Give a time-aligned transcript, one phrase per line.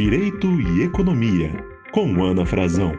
[0.00, 1.50] Direito e Economia,
[1.92, 2.92] com Ana Frazão.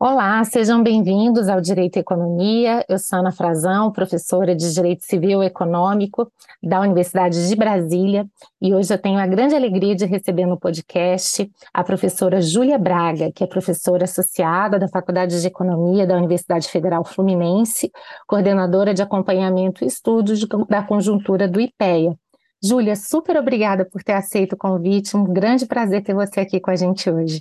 [0.00, 2.84] Olá, sejam bem-vindos ao Direito e Economia.
[2.88, 6.28] Eu sou Ana Frazão, professora de Direito Civil e Econômico
[6.60, 8.26] da Universidade de Brasília,
[8.60, 13.30] e hoje eu tenho a grande alegria de receber no podcast a professora Júlia Braga,
[13.32, 17.92] que é professora associada da Faculdade de Economia da Universidade Federal Fluminense,
[18.26, 22.18] coordenadora de acompanhamento e estudos da conjuntura do IPEA.
[22.62, 26.70] Júlia, super obrigada por ter aceito o convite, um grande prazer ter você aqui com
[26.70, 27.40] a gente hoje.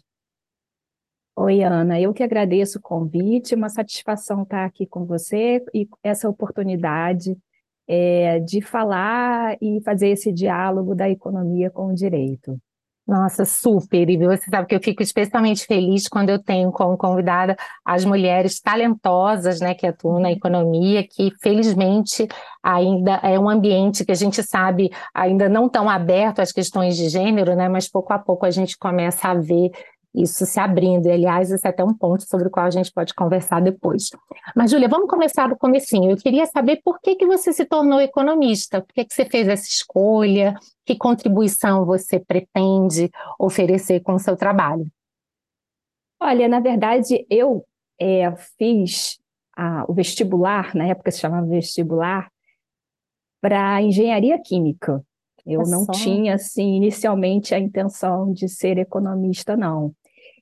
[1.35, 6.29] Oi, Ana, eu que agradeço o convite, uma satisfação estar aqui com você e essa
[6.29, 7.35] oportunidade
[7.87, 12.59] é, de falar e fazer esse diálogo da economia com o direito.
[13.07, 14.09] Nossa, super!
[14.09, 18.59] E você sabe que eu fico especialmente feliz quando eu tenho como convidada as mulheres
[18.59, 22.27] talentosas, né, que atuam na economia, que felizmente
[22.61, 27.07] ainda é um ambiente que a gente sabe ainda não tão aberto às questões de
[27.07, 29.71] gênero, né, mas pouco a pouco a gente começa a ver
[30.13, 31.07] isso se abrindo.
[31.07, 34.09] E, aliás, esse é até um ponto sobre o qual a gente pode conversar depois.
[34.55, 36.11] Mas, Júlia, vamos começar do comecinho.
[36.11, 39.47] Eu queria saber por que, que você se tornou economista, por que, que você fez
[39.47, 40.55] essa escolha,
[40.85, 44.85] que contribuição você pretende oferecer com o seu trabalho?
[46.19, 47.63] Olha, na verdade, eu
[47.99, 49.19] é, fiz
[49.55, 52.31] a, o vestibular, na época se chamava vestibular,
[53.39, 55.03] para engenharia química.
[55.47, 55.91] Eu é não só.
[55.93, 59.93] tinha, assim, inicialmente a intenção de ser economista, não.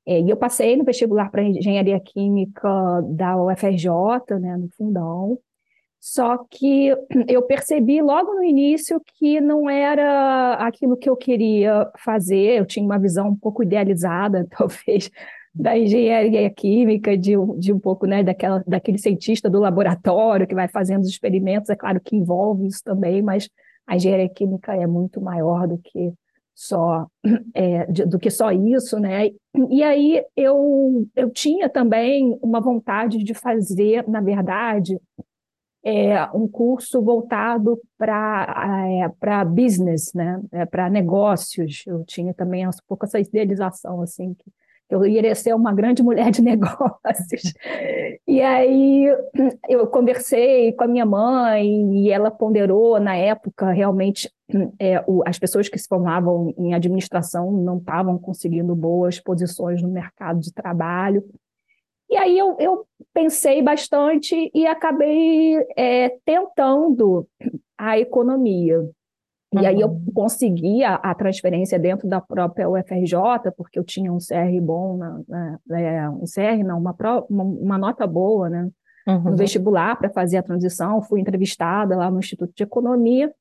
[0.08, 2.70] É, e eu passei no vestibular para engenharia química
[3.10, 5.40] da UFRJ, né, no fundão.
[6.00, 6.94] Só que
[7.28, 12.60] eu percebi logo no início que não era aquilo que eu queria fazer.
[12.60, 15.10] Eu tinha uma visão um pouco idealizada, talvez,
[15.54, 20.68] da engenharia química, de, de um pouco né, daquela, daquele cientista do laboratório que vai
[20.68, 21.72] fazendo os experimentos.
[21.72, 23.50] É claro que envolve isso também, mas
[23.88, 26.14] a engenharia química é muito maior do que
[26.54, 27.06] só
[27.54, 29.32] é, do que só isso, né?
[29.70, 35.00] E aí eu, eu tinha também uma vontade de fazer, na verdade,
[35.84, 40.42] é, um curso voltado para é, para business, né?
[40.52, 41.84] É, para negócios.
[41.86, 44.52] Eu tinha também um pouco essa idealização assim que
[45.04, 47.54] eu iria ser uma grande mulher de negócios.
[48.28, 49.06] E aí
[49.68, 54.32] eu conversei com a minha mãe e ela ponderou na época realmente
[54.80, 59.90] é, o, as pessoas que se formavam em administração não estavam conseguindo boas posições no
[59.90, 61.24] mercado de trabalho.
[62.10, 67.28] E aí eu, eu pensei bastante e acabei é, tentando
[67.78, 68.88] a economia.
[69.56, 69.68] E uhum.
[69.68, 70.12] aí eu uhum.
[70.14, 75.80] consegui a, transferência dentro da própria UFRJ, porque eu tinha um CR bom, na, na,
[75.80, 76.96] é, um CR não, uma,
[77.30, 78.70] uma, uma nota boa né,
[79.08, 79.32] uhum.
[79.32, 83.34] no vestibular para fazer a transição, fui entrevistada lá no Instituto de Economia,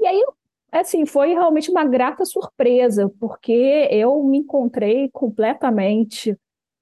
[0.00, 0.24] e aí
[0.70, 6.38] assim, foi realmente uma grata surpresa, porque eu me encontrei completamente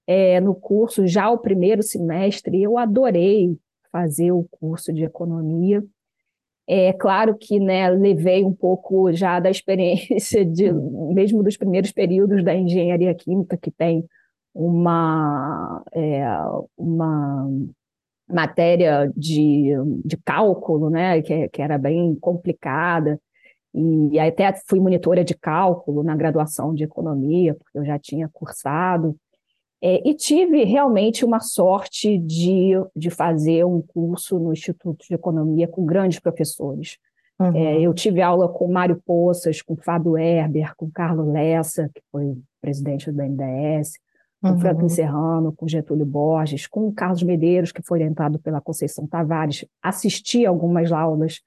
[0.06, 3.56] é, no curso já o primeiro semestre, eu adorei
[3.90, 5.84] fazer o curso de economia,
[6.66, 12.44] é claro que né, levei um pouco já da experiência, de, mesmo dos primeiros períodos
[12.44, 14.04] da engenharia química, que tem
[14.53, 16.26] uma, é,
[16.76, 17.49] uma
[18.28, 19.72] matéria de,
[20.05, 23.21] de cálculo, né, que, que era bem complicada,
[23.78, 29.15] e até fui monitora de cálculo na graduação de economia, porque eu já tinha cursado.
[29.88, 35.69] É, e tive realmente uma sorte de, de fazer um curso no Instituto de Economia
[35.69, 36.98] com grandes professores.
[37.38, 37.54] Uhum.
[37.54, 42.36] É, eu tive aula com Mário Poças, com Fábio Herber, com Carlos Lessa, que foi
[42.60, 43.92] presidente do BNDES,
[44.42, 44.58] com uhum.
[44.58, 49.64] Franklin Serrano, com Getúlio Borges, com Carlos Medeiros, que foi orientado pela Conceição Tavares.
[49.80, 51.42] Assisti algumas aulas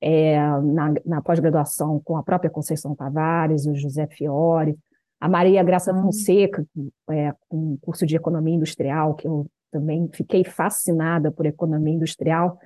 [0.00, 4.76] é, na, na pós-graduação com a própria Conceição Tavares, o José Fiore,
[5.20, 6.02] a Maria Graça hum.
[6.02, 6.64] Fonseca,
[7.10, 12.58] é, com um curso de economia industrial, que eu também fiquei fascinada por economia industrial.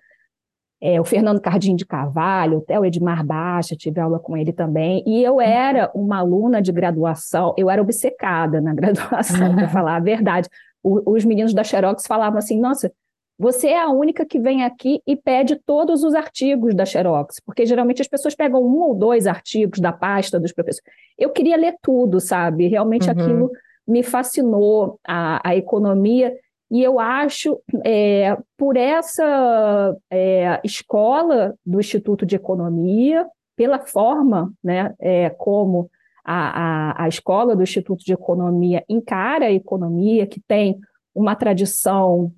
[0.81, 5.02] É, o Fernando Cardim de Carvalho, até o Edmar Baixa, tive aula com ele também.
[5.06, 10.00] E eu era uma aluna de graduação, eu era obcecada na graduação, para falar a
[10.00, 10.49] verdade.
[10.82, 12.93] O, os meninos da Xerox falavam assim: nossa,
[13.38, 17.67] você é a única que vem aqui e pede todos os artigos da Xerox, porque
[17.67, 20.88] geralmente as pessoas pegam um ou dois artigos da pasta dos professores.
[21.19, 22.69] Eu queria ler tudo, sabe?
[22.69, 23.12] Realmente uhum.
[23.12, 23.50] aquilo
[23.87, 26.32] me fascinou, a, a economia,
[26.70, 34.94] e eu acho, é, por essa é, escola do Instituto de Economia, pela forma né,
[34.99, 35.90] é, como
[36.25, 40.78] a, a, a escola do Instituto de Economia encara a economia, que tem
[41.14, 42.32] uma tradição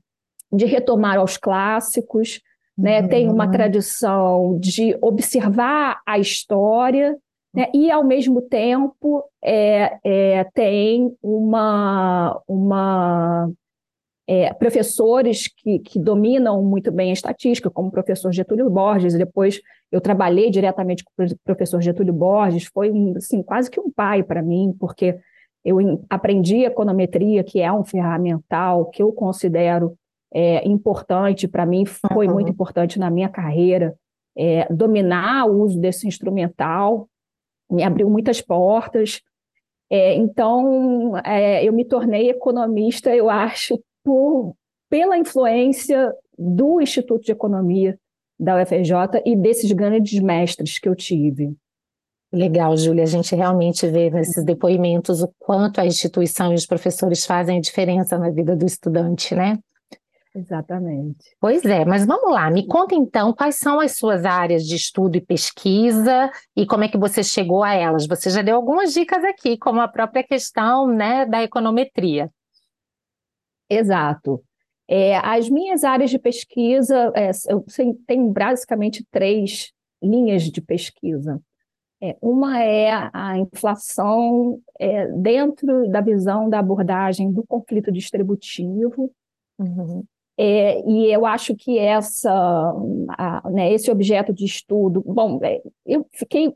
[0.56, 2.40] de retomar aos clássicos,
[2.76, 3.00] né?
[3.00, 3.08] Uhum.
[3.08, 7.16] Tem uma tradição de observar a história,
[7.54, 7.68] né?
[7.72, 13.48] E ao mesmo tempo é, é, tem uma, uma
[14.26, 19.60] é, professores que, que, dominam muito bem a estatística, como o professor Getúlio Borges, depois
[19.92, 24.42] eu trabalhei diretamente com o professor Getúlio Borges, foi assim, quase que um pai para
[24.42, 25.16] mim, porque
[25.64, 25.78] eu
[26.10, 29.96] aprendi econometria, que é um ferramental que eu considero
[30.34, 32.34] é, importante para mim, foi uhum.
[32.34, 33.94] muito importante na minha carreira,
[34.36, 37.08] é, dominar o uso desse instrumental,
[37.70, 39.22] me abriu muitas portas,
[39.90, 44.54] é, então, é, eu me tornei economista, eu acho, por,
[44.90, 47.98] pela influência do Instituto de Economia
[48.38, 51.54] da UFRJ e desses grandes mestres que eu tive.
[52.32, 53.04] Legal, Júlia.
[53.04, 57.60] A gente realmente vê nesses depoimentos o quanto a instituição e os professores fazem a
[57.60, 59.58] diferença na vida do estudante, né?
[60.34, 61.36] Exatamente.
[61.40, 65.16] Pois é, mas vamos lá, me conta então quais são as suas áreas de estudo
[65.16, 68.06] e pesquisa e como é que você chegou a elas.
[68.06, 72.28] Você já deu algumas dicas aqui, como a própria questão né, da econometria.
[73.70, 74.42] Exato.
[74.88, 77.64] É, as minhas áreas de pesquisa, é, eu
[78.06, 79.72] tenho basicamente três
[80.02, 81.40] linhas de pesquisa.
[82.02, 89.12] É, uma é a inflação é, dentro da visão da abordagem do conflito distributivo.
[89.58, 90.04] Uhum.
[90.36, 92.32] É, e eu acho que essa,
[93.16, 96.52] a, né, esse objeto de estudo, bom, é, eu fiquei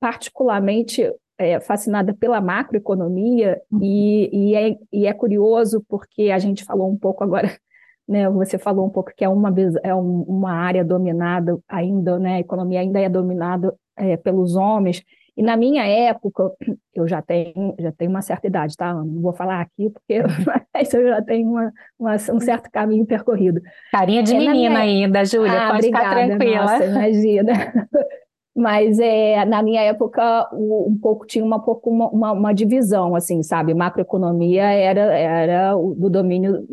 [0.00, 3.80] particularmente é, fascinada pela macroeconomia uhum.
[3.82, 7.48] e, e, é, e é curioso porque a gente falou um pouco agora,
[8.08, 12.40] né, você falou um pouco que é uma, é uma área dominada ainda, né, a
[12.40, 15.02] economia ainda é dominada é, pelos homens,
[15.38, 16.50] e na minha época,
[16.92, 18.92] eu já tenho, já tenho uma certa idade, tá?
[18.92, 20.18] Não vou falar aqui, porque
[20.74, 23.62] mas eu já tenho uma, uma, um certo caminho percorrido.
[23.92, 24.80] Carinha de é, menina minha...
[24.80, 26.62] ainda, Júlia, ah, pode obrigada, ficar tranquila.
[26.62, 27.52] Nossa, imagina.
[28.56, 33.40] Mas é, na minha época, um pouco tinha uma, pouco uma, uma, uma divisão, assim,
[33.40, 33.72] sabe?
[33.72, 36.66] Macroeconomia era, era do domínio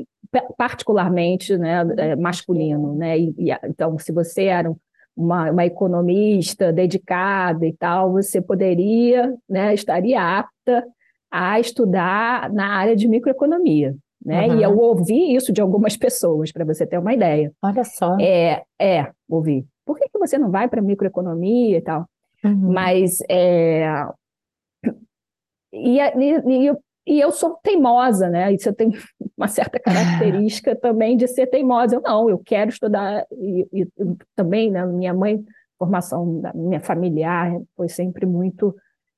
[0.57, 3.19] particularmente né, é, masculino, né?
[3.19, 4.75] E, e, então, se você era
[5.15, 10.85] uma, uma economista dedicada e tal, você poderia, né, estaria apta
[11.31, 13.95] a estudar na área de microeconomia.
[14.23, 14.47] Né?
[14.47, 14.59] Uhum.
[14.59, 17.51] E eu ouvi isso de algumas pessoas, para você ter uma ideia.
[17.61, 18.17] Olha só.
[18.19, 22.09] É, é ouvi por que, que você não vai para microeconomia e tal?
[22.43, 22.73] Uhum.
[22.73, 23.87] Mas é,
[25.71, 28.51] e, e, e, eu sou teimosa, né?
[28.53, 28.91] Isso eu tenho
[29.37, 31.95] uma certa característica também de ser teimosa.
[31.95, 33.87] Eu não, eu quero estudar e, e
[34.35, 34.85] também, né?
[34.85, 35.43] Minha mãe,
[35.77, 38.75] formação da minha familiar foi sempre muito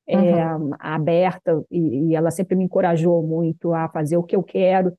[0.08, 0.72] é, uhum.
[0.80, 4.94] aberta e, e ela sempre me encorajou muito a fazer o que eu quero.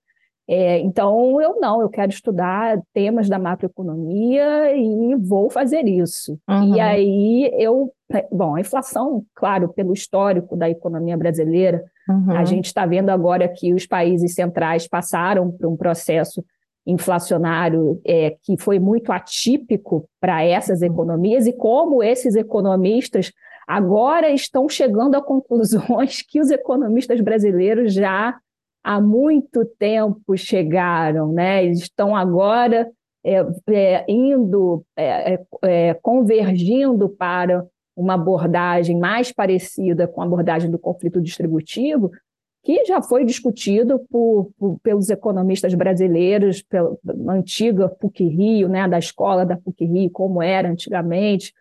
[0.51, 6.39] É, então, eu não, eu quero estudar temas da macroeconomia e vou fazer isso.
[6.49, 6.75] Uhum.
[6.75, 12.37] E aí eu, é, bom, a inflação, claro, pelo histórico da economia brasileira, uhum.
[12.37, 16.45] a gente está vendo agora que os países centrais passaram por um processo
[16.87, 20.87] inflacionário é, que foi muito atípico para essas uhum.
[20.87, 23.31] economias e como esses economistas
[23.67, 28.35] agora estão chegando a conclusões que os economistas brasileiros já
[28.83, 31.65] há muito tempo chegaram, né?
[31.65, 32.91] Eles estão agora
[33.23, 37.67] é, é, indo, é, é, é, convergindo para
[38.01, 42.11] uma abordagem mais parecida com a abordagem do conflito distributivo,
[42.63, 46.97] que já foi discutido por, por, pelos economistas brasileiros, pela
[47.29, 51.53] antiga PUC-Rio, né, da escola da PUC-Rio, como era antigamente,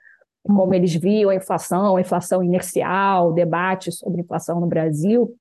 [0.43, 5.35] como eles viam a inflação, a inflação inercial, debate sobre inflação no Brasil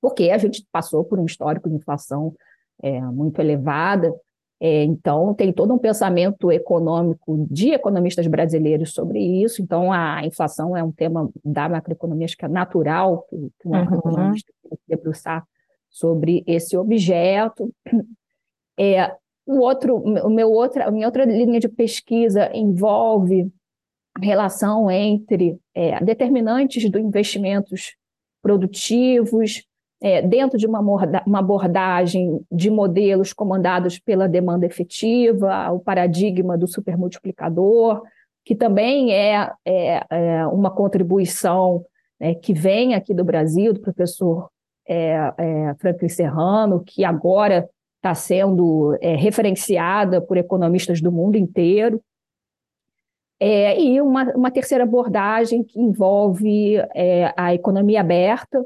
[0.00, 2.34] porque a gente passou por um histórico de inflação
[2.82, 4.14] é, muito elevada,
[4.60, 10.76] é, então tem todo um pensamento econômico de economistas brasileiros sobre isso, então a inflação
[10.76, 13.94] é um tema da macroeconomia, acho que é natural que, que um uhum.
[13.94, 15.46] economista se debruçar
[15.88, 17.72] sobre esse objeto.
[18.80, 19.12] É,
[19.46, 23.50] o outro, o meu outra, a minha outra linha de pesquisa envolve
[24.14, 27.96] a relação entre é, determinantes do investimentos
[28.42, 29.67] produtivos
[30.00, 36.68] é, dentro de uma, uma abordagem de modelos comandados pela demanda efetiva, o paradigma do
[36.68, 38.02] supermultiplicador,
[38.44, 41.84] que também é, é, é uma contribuição
[42.18, 44.48] né, que vem aqui do Brasil, do professor
[44.88, 52.00] é, é, Franklin Serrano, que agora está sendo é, referenciada por economistas do mundo inteiro.
[53.40, 56.76] É, e uma, uma, terceira abordagem que envolve
[57.36, 58.64] a economia aberta,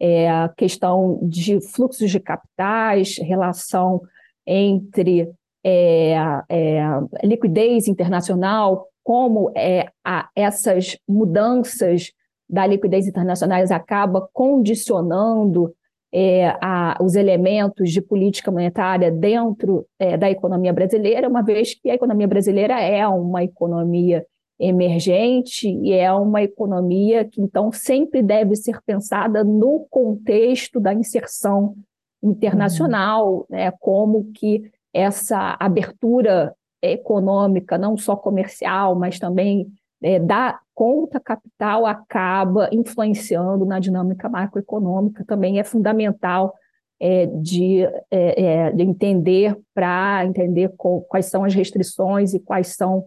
[0.00, 4.02] é, a questão de fluxos de capitais, relação
[4.46, 5.30] entre
[5.64, 6.14] é,
[6.48, 6.82] é,
[7.22, 12.12] liquidez internacional, como é, a, essas mudanças
[12.48, 15.74] da liquidez internacionais acaba condicionando
[16.12, 21.90] é, a, os elementos de política monetária dentro é, da economia brasileira, uma vez que
[21.90, 24.24] a economia brasileira é uma economia
[24.66, 31.74] emergente e é uma economia que, então, sempre deve ser pensada no contexto da inserção
[32.22, 33.44] internacional, uhum.
[33.50, 39.66] né, como que essa abertura econômica, não só comercial, mas também
[40.02, 46.54] é, da conta capital acaba influenciando na dinâmica macroeconômica, também é fundamental
[47.00, 50.72] é, de, é, é de, entender para entender
[51.08, 53.06] quais são as restrições e quais são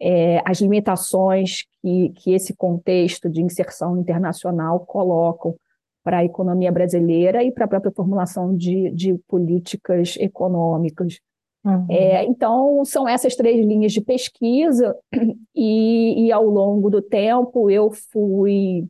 [0.00, 5.54] é, as limitações que, que esse contexto de inserção internacional colocam
[6.02, 11.18] para a economia brasileira e para a própria formulação de, de políticas econômicas.
[11.64, 11.86] Uhum.
[11.88, 14.94] É, então, são essas três linhas de pesquisa,
[15.56, 18.86] e, e ao longo do tempo eu fui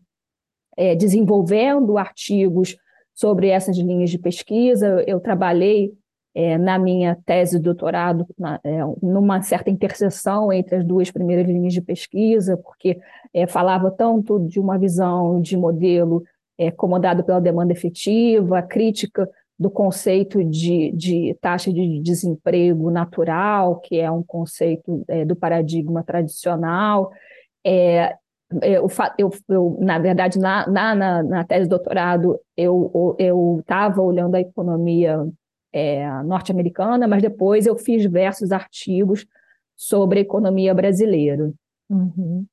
[0.77, 2.77] é, desenvolvendo artigos
[3.15, 5.05] sobre essas linhas de pesquisa.
[5.07, 5.93] Eu trabalhei
[6.35, 11.47] é, na minha tese de doutorado na, é, numa certa interseção entre as duas primeiras
[11.47, 12.99] linhas de pesquisa, porque
[13.33, 16.25] é, falava tanto de uma visão de modelo
[16.59, 16.73] é,
[17.25, 24.23] pela demanda efetiva, crítica do conceito de, de, taxa de desemprego natural, que é um
[24.23, 27.13] conceito é, do paradigma tradicional.
[27.65, 28.17] É,
[28.61, 28.89] é eu,
[29.19, 35.25] eu, eu, na verdade, na, na, na tese de doutorado, eu estava olhando a economia
[35.75, 39.27] é, norte-americana, mas depois eu fiz diversos artigos
[39.77, 41.53] sobre a economia brasileira.
[41.91, 42.47] Uhum.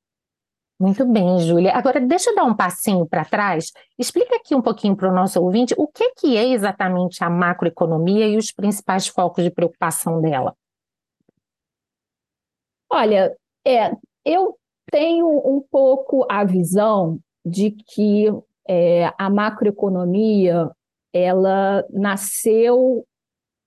[0.80, 1.72] Muito bem, Júlia.
[1.72, 3.70] Agora, deixa eu dar um passinho para trás.
[3.96, 8.26] Explica aqui um pouquinho para o nosso ouvinte o que, que é exatamente a macroeconomia
[8.26, 10.56] e os principais focos de preocupação dela.
[12.90, 13.32] Olha,
[13.64, 13.92] é,
[14.24, 14.58] eu
[14.90, 18.26] tenho um pouco a visão de que
[18.68, 20.68] é, a macroeconomia
[21.12, 23.06] ela nasceu,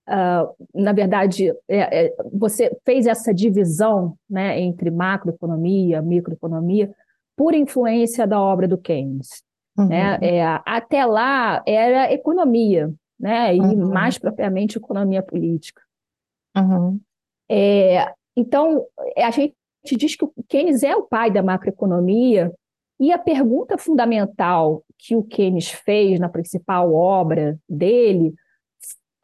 [0.08, 6.94] uh, na verdade, é, é, você fez essa divisão né, entre macroeconomia, microeconomia,
[7.36, 9.42] por influência da obra do Keynes.
[9.78, 9.88] Uhum.
[9.88, 10.18] Né?
[10.22, 13.54] É, até lá era economia, né?
[13.54, 13.90] e uhum.
[13.90, 15.82] mais propriamente economia política.
[16.56, 16.98] Uhum.
[17.50, 18.84] É, então,
[19.16, 19.54] a gente
[19.92, 22.52] diz que o Keynes é o pai da macroeconomia,
[22.98, 28.34] e a pergunta fundamental que o Keynes fez na principal obra dele,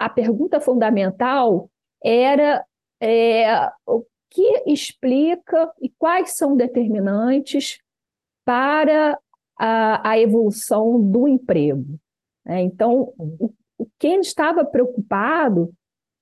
[0.04, 1.70] a pergunta fundamental
[2.02, 2.64] era
[3.00, 7.78] é, o que explica e quais são determinantes
[8.44, 9.18] para
[9.56, 11.98] a, a evolução do emprego.
[12.44, 12.62] Né?
[12.62, 13.52] Então, o,
[13.98, 15.72] Keynes estava preocupado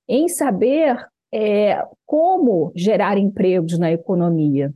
[0.09, 4.75] em saber é, como gerar empregos na economia.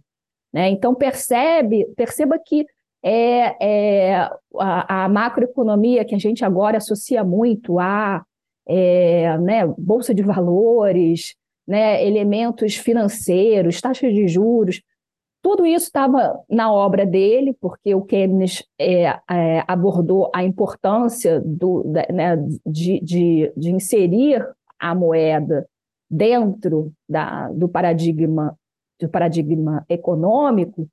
[0.52, 0.70] Né?
[0.70, 2.64] Então, percebe, perceba que
[3.02, 4.14] é, é
[4.58, 8.24] a, a, macroeconomia que a gente agora associa muito a
[8.66, 11.34] é, né, bolsa de valores,
[11.66, 14.80] né, elementos financeiros, taxas de juros,
[15.44, 21.84] tudo isso estava na obra dele, porque o Keynes é, é, abordou a importância do,
[22.10, 24.42] né, de, de, de, inserir
[24.78, 25.68] a moeda
[26.10, 28.56] dentro da, do paradigma
[28.98, 30.88] do paradigma econômico,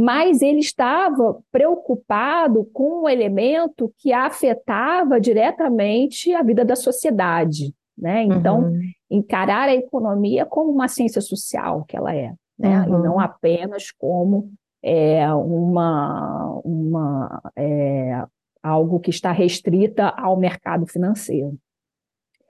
[0.00, 7.74] mas ele estava preocupado com um elemento que afetava diretamente a vida da sociedade.
[7.98, 8.22] Né?
[8.22, 8.80] Então, uhum.
[9.10, 12.82] encarar a economia como uma ciência social que ela é né?
[12.82, 12.98] Uhum.
[12.98, 14.52] e não apenas como
[14.82, 18.22] é, uma, uma é,
[18.62, 21.56] algo que está restrita ao mercado financeiro.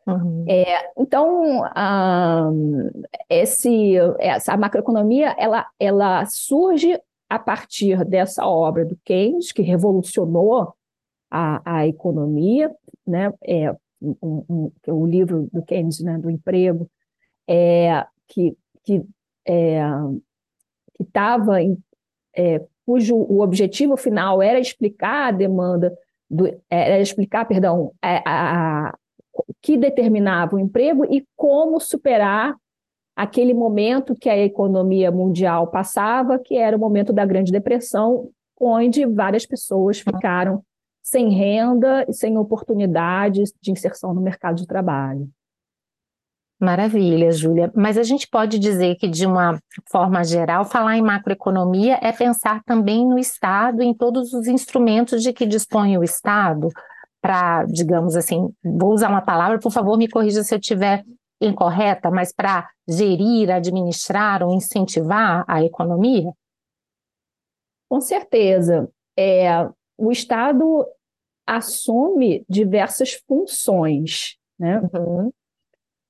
[0.07, 0.45] Uhum.
[0.49, 1.63] É, então,
[3.29, 7.01] esse, essa macroeconomia ela, ela surge
[7.31, 10.75] a partir dessa obra do Keynes, que revolucionou
[11.31, 12.75] a, a economia,
[13.07, 13.33] né?
[13.45, 13.73] é,
[14.03, 16.91] um, um, o livro do Keynes, né, do emprego,
[17.49, 19.03] é, que, que
[19.47, 19.81] é,
[20.95, 21.59] que estava
[22.37, 25.97] é, cujo o objetivo final era explicar a demanda
[26.29, 28.99] do, era explicar, perdão, a, a, a,
[29.63, 32.57] que determinava o emprego e como superar
[33.21, 39.05] aquele momento que a economia mundial passava, que era o momento da Grande Depressão, onde
[39.05, 40.63] várias pessoas ficaram
[41.03, 45.29] sem renda e sem oportunidades de inserção no mercado de trabalho.
[46.59, 47.71] Maravilha, Júlia.
[47.75, 49.59] Mas a gente pode dizer que, de uma
[49.91, 55.31] forma geral, falar em macroeconomia é pensar também no Estado, em todos os instrumentos de
[55.35, 56.69] que dispõe o Estado,
[57.21, 61.05] para, digamos assim, vou usar uma palavra, por favor, me corrija se eu estiver
[61.41, 66.33] incorreta, mas para gerir, administrar ou incentivar a economia?
[67.89, 68.89] Com certeza.
[69.17, 70.87] É, o Estado
[71.47, 74.81] assume diversas funções, né?
[74.95, 75.33] Uhum.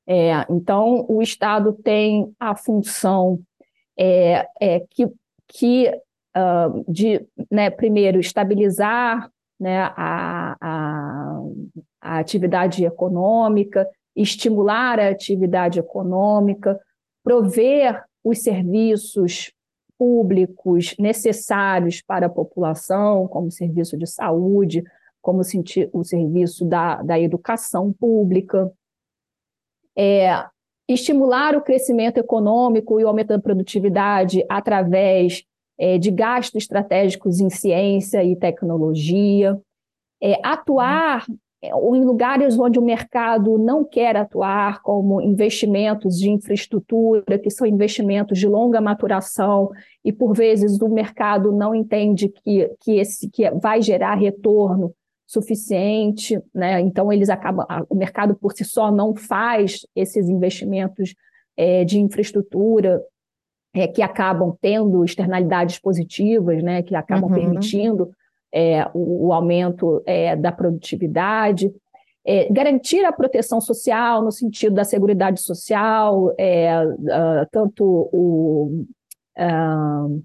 [0.07, 3.41] É, então, o Estado tem a função
[3.97, 5.07] é, é que,
[5.47, 5.89] que
[6.37, 11.41] uh, de, né, primeiro, estabilizar né, a, a,
[12.01, 16.79] a atividade econômica, estimular a atividade econômica,
[17.23, 19.53] prover os serviços
[19.99, 24.83] públicos necessários para a população, como serviço de saúde,
[25.21, 25.43] como
[25.93, 28.73] o serviço da, da educação pública,
[29.97, 30.47] é,
[30.89, 35.45] estimular o crescimento econômico e o aumento da produtividade através
[35.79, 39.61] é, de gastos estratégicos em ciência e tecnologia,
[40.23, 41.27] é, atuar
[41.63, 47.67] é, em lugares onde o mercado não quer atuar, como investimentos de infraestrutura, que são
[47.67, 49.71] investimentos de longa maturação,
[50.05, 54.95] e por vezes o mercado não entende que, que, esse, que vai gerar retorno
[55.27, 56.81] suficiente, né?
[56.81, 61.15] então eles acabam, o mercado por si só não faz esses investimentos
[61.57, 63.01] é, de infraestrutura
[63.75, 67.35] é, que acabam tendo externalidades positivas, né, que acabam uhum.
[67.35, 68.11] permitindo
[68.53, 71.73] é, o, o, aumento é, da produtividade,
[72.25, 78.85] é, garantir a proteção social no sentido da segurança social, uh, tanto o
[79.39, 80.23] uh,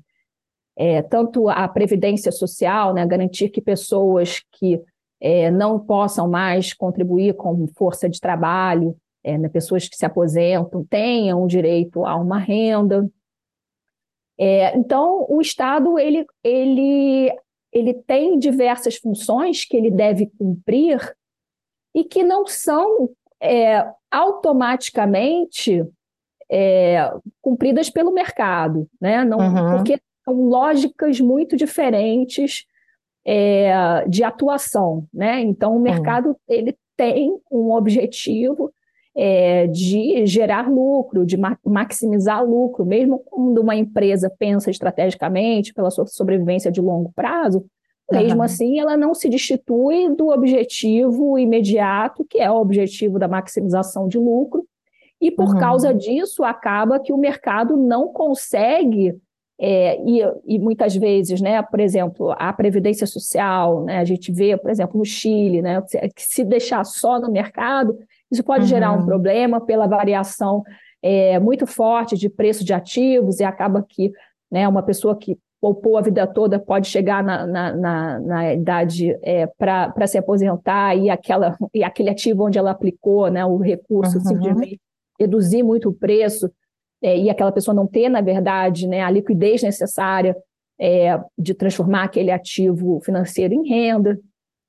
[1.10, 4.82] tanto a previdência social, né, garantir que pessoas que
[5.54, 12.06] não possam mais contribuir com força de trabalho, né, pessoas que se aposentam tenham direito
[12.06, 13.10] a uma renda,
[14.38, 17.32] é, então, o Estado ele, ele,
[17.76, 21.14] ele tem diversas funções que ele deve cumprir
[21.94, 23.10] e que não são
[23.42, 25.86] é, automaticamente
[26.50, 29.26] é, cumpridas pelo mercado, né?
[29.26, 29.76] Não, uhum.
[29.76, 32.66] Porque são lógicas muito diferentes
[33.26, 35.42] é, de atuação, né?
[35.42, 36.36] Então, o mercado uhum.
[36.48, 38.72] ele tem um objetivo
[39.16, 45.90] é, de gerar lucro, de ma maximizar lucro, mesmo quando uma empresa pensa estrategicamente pela
[45.90, 47.66] sua sobrevivência de longo prazo,
[48.12, 48.44] mesmo uhum.
[48.44, 54.18] assim ela não se destitui do objetivo imediato, que é o objetivo da maximização de
[54.18, 54.66] lucro,
[55.20, 55.58] e por uhum.
[55.58, 59.16] causa disso acaba que o mercado não consegue
[59.58, 64.58] é, e, e, muitas vezes, né, por exemplo, a previdência social, né, a gente vê,
[64.58, 65.82] por exemplo, no Chile, né,
[66.14, 67.98] que se deixar só no mercado,
[68.32, 68.68] isso pode uhum.
[68.68, 69.06] gerar um uhum.
[69.06, 70.64] problema pela variação
[71.02, 74.12] é, muito forte de preço de ativos e acaba que
[74.52, 79.18] né, uma pessoa que poupou a vida toda pode chegar na, na, na, na idade
[79.24, 84.18] é, para se aposentar e, aquela, e aquele ativo onde ela aplicou né, o recurso
[84.18, 84.26] uhum.
[84.26, 84.80] simplesmente
[85.20, 86.52] reduzir muito o preço
[87.02, 90.36] é, e aquela pessoa não ter, na verdade, né, a liquidez necessária
[90.80, 94.20] é, de transformar aquele ativo financeiro em renda.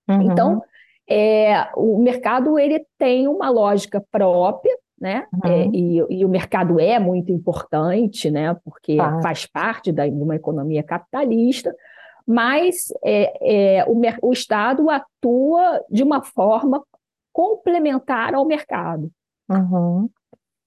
[0.09, 0.23] Uhum.
[0.23, 0.63] Então,
[1.09, 5.27] é, o mercado ele tem uma lógica própria, né?
[5.33, 5.51] Uhum.
[5.51, 8.57] É, e, e, o mercado é muito importante, né?
[8.65, 9.21] Porque ah.
[9.23, 11.75] faz parte da, de uma economia capitalista,
[12.27, 16.83] mas é, é, o, o Estado atua de uma forma
[17.33, 19.11] complementar ao mercado.
[19.49, 20.09] Uhum.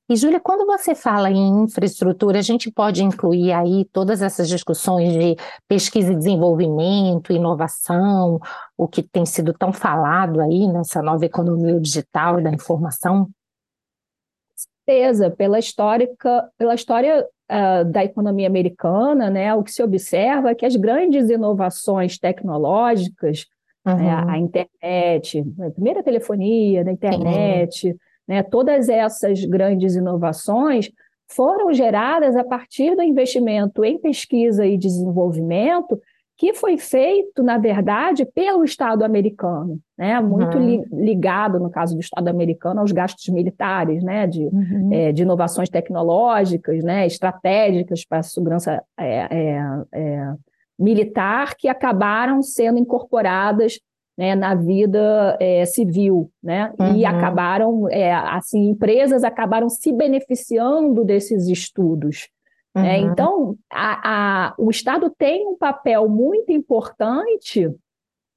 [0.09, 5.13] E, Júlia, quando você fala em infraestrutura, a gente pode incluir aí todas essas discussões
[5.13, 5.35] de
[5.67, 8.39] pesquisa e desenvolvimento, inovação,
[8.75, 13.29] o que tem sido tão falado aí nessa nova economia digital e da informação?
[14.89, 20.55] certeza, pela, histórica, pela história uh, da economia americana, né, o que se observa é
[20.55, 23.45] que as grandes inovações tecnológicas,
[23.85, 23.95] uhum.
[23.95, 27.95] né, a internet, a primeira telefonia, da internet,
[28.29, 28.43] né?
[28.43, 30.91] Todas essas grandes inovações
[31.27, 35.99] foram geradas a partir do investimento em pesquisa e desenvolvimento
[36.37, 40.21] que foi feito, na verdade, pelo Estado americano, né?
[40.21, 40.65] muito uhum.
[40.65, 44.25] li ligado, no caso do Estado americano, aos gastos militares, né?
[44.25, 44.89] de, uhum.
[44.93, 47.05] é, de inovações tecnológicas, né?
[47.05, 49.27] estratégicas para a segurança é,
[49.91, 50.33] é
[50.79, 53.79] militar, que acabaram sendo incorporadas
[54.19, 56.73] né, na vida é, civil, né?
[56.77, 56.97] Uhum.
[56.97, 62.27] E acabaram, é, assim, empresas acabaram se beneficiando desses estudos.
[62.75, 62.81] Né?
[62.81, 62.87] Uhum.
[62.87, 62.97] Né?
[62.99, 67.73] Então, a, a, o Estado tem um papel muito importante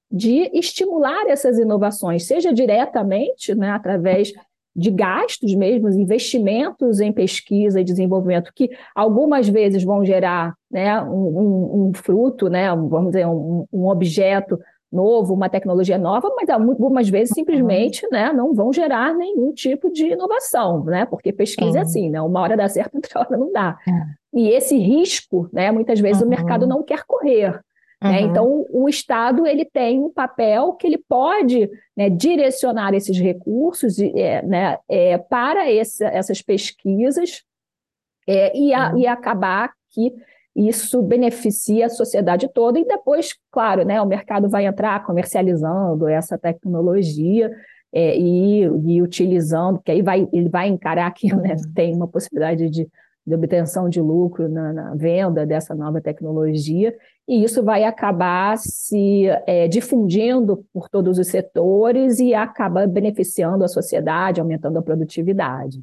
[0.08, 4.32] de estimular essas inovações, seja diretamente, né, através
[4.76, 11.08] de gastos mesmo, investimentos em pesquisa e desenvolvimento, que algumas vezes vão gerar né, um,
[11.08, 14.60] um, um fruto, né, vamos dizer, um, um objeto
[14.92, 17.36] novo, uma tecnologia nova, mas algumas vezes uhum.
[17.36, 21.06] simplesmente né, não vão gerar nenhum tipo de inovação, né?
[21.06, 22.20] Porque pesquisa é assim, né?
[22.20, 23.78] Uma hora dá certo, outra hora não dá.
[23.88, 24.38] É.
[24.38, 26.26] E esse risco, né, muitas vezes uhum.
[26.26, 27.60] o mercado não quer correr.
[28.02, 28.20] Né?
[28.20, 28.30] Uhum.
[28.30, 34.42] Então, o Estado ele tem um papel que ele pode né, direcionar esses recursos é,
[34.42, 37.42] né, é, para essas pesquisas
[38.26, 38.98] é, e, a, uhum.
[38.98, 40.12] e acabar que
[40.54, 46.36] isso beneficia a sociedade toda e depois, claro, né, o mercado vai entrar comercializando essa
[46.36, 47.50] tecnologia
[47.92, 52.68] é, e, e, utilizando, que aí vai, ele vai encarar que né, tem uma possibilidade
[52.70, 52.88] de,
[53.26, 56.94] de obtenção de lucro na, na, venda dessa nova tecnologia,
[57.28, 63.68] e isso vai acabar se é, difundindo por todos os setores e acaba beneficiando a
[63.68, 65.80] sociedade, aumentando a produtividade.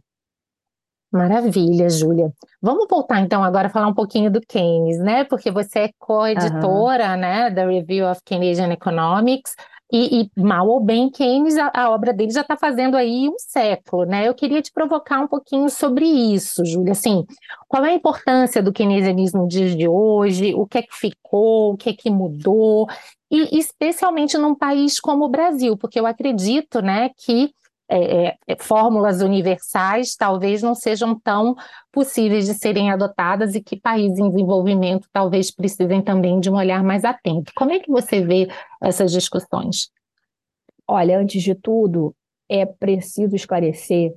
[1.11, 2.31] Maravilha, Júlia.
[2.61, 5.23] Vamos voltar então agora a falar um pouquinho do Keynes, né?
[5.23, 7.17] Porque você é co-editora, uhum.
[7.17, 9.55] né, da Review of Keynesian Economics.
[9.91, 13.39] E, e, mal ou bem, Keynes, a, a obra dele já está fazendo aí um
[13.39, 14.27] século, né?
[14.27, 16.91] Eu queria te provocar um pouquinho sobre isso, Júlia.
[16.91, 17.25] Assim,
[17.67, 20.53] qual é a importância do keynesianismo no dia de hoje?
[20.53, 21.73] O que é que ficou?
[21.73, 22.87] O que é que mudou?
[23.31, 27.51] E especialmente num país como o Brasil, porque eu acredito, né, que
[27.89, 31.55] é, é, é, fórmulas universais talvez não sejam tão
[31.91, 36.83] possíveis de serem adotadas e que países em desenvolvimento talvez precisem também de um olhar
[36.83, 37.51] mais atento.
[37.55, 38.47] Como é que você vê
[38.79, 39.89] essas discussões?
[40.87, 42.15] Olha, antes de tudo,
[42.47, 44.13] é preciso esclarecer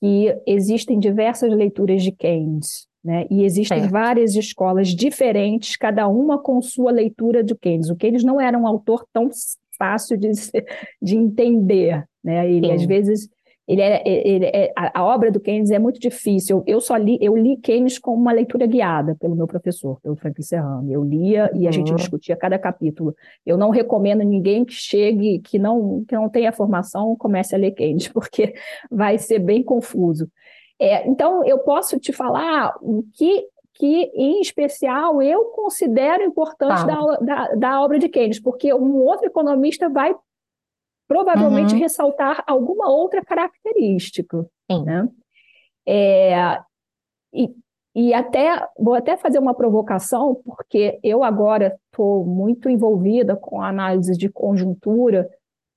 [0.00, 3.26] que existem diversas leituras de Keynes, né?
[3.30, 3.92] E existem certo.
[3.92, 7.88] várias escolas diferentes, cada uma com sua leitura de Keynes.
[7.88, 9.30] O Keynes não era um autor tão
[9.78, 10.30] fácil de,
[11.00, 12.50] de entender, né?
[12.50, 12.74] Ele, Sim.
[12.74, 13.28] às vezes,
[13.68, 16.58] ele é, ele é, a, obra do Keynes é muito difícil.
[16.58, 20.14] Eu, eu só li, eu li Keynes com uma leitura guiada pelo meu professor, pelo
[20.14, 20.92] Frank Serrano.
[20.92, 21.96] Eu lia e a gente uhum.
[21.96, 23.14] discutia cada capítulo.
[23.44, 27.72] Eu não recomendo ninguém que chegue, que não, que não tenha formação, comece a ler
[27.72, 28.54] Keynes, porque
[28.88, 30.30] vai ser bem confuso.
[30.78, 33.46] É, então, eu posso te falar o que,
[33.78, 39.26] que, em especial, eu considero importante da, da, da obra de Keynes, porque um outro
[39.26, 40.14] economista vai
[41.06, 41.80] provavelmente uhum.
[41.80, 44.46] ressaltar alguma outra característica.
[44.70, 44.84] Sim.
[44.84, 45.08] Né?
[45.86, 46.58] É,
[47.32, 47.54] e,
[47.94, 53.68] e até vou até fazer uma provocação, porque eu agora estou muito envolvida com a
[53.68, 55.28] análise de conjuntura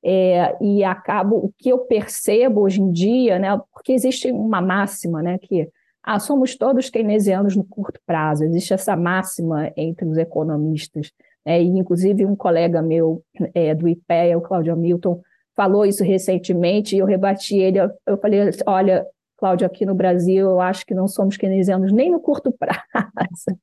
[0.04, 3.62] é, e acabo o que eu percebo hoje em dia, né?
[3.74, 5.38] Porque existe uma máxima, né?
[5.38, 5.70] Que
[6.12, 8.44] ah, somos todos keynesianos no curto prazo.
[8.44, 11.12] Existe essa máxima entre os economistas.
[11.46, 15.22] É, e, inclusive, um colega meu é, do IPEA, o Cláudio Hamilton,
[15.56, 17.78] falou isso recentemente e eu rebati ele.
[18.08, 19.06] Eu, falei: olha,
[19.38, 23.60] Cláudio, aqui no Brasil, eu acho que não somos keynesianos nem no curto prazo.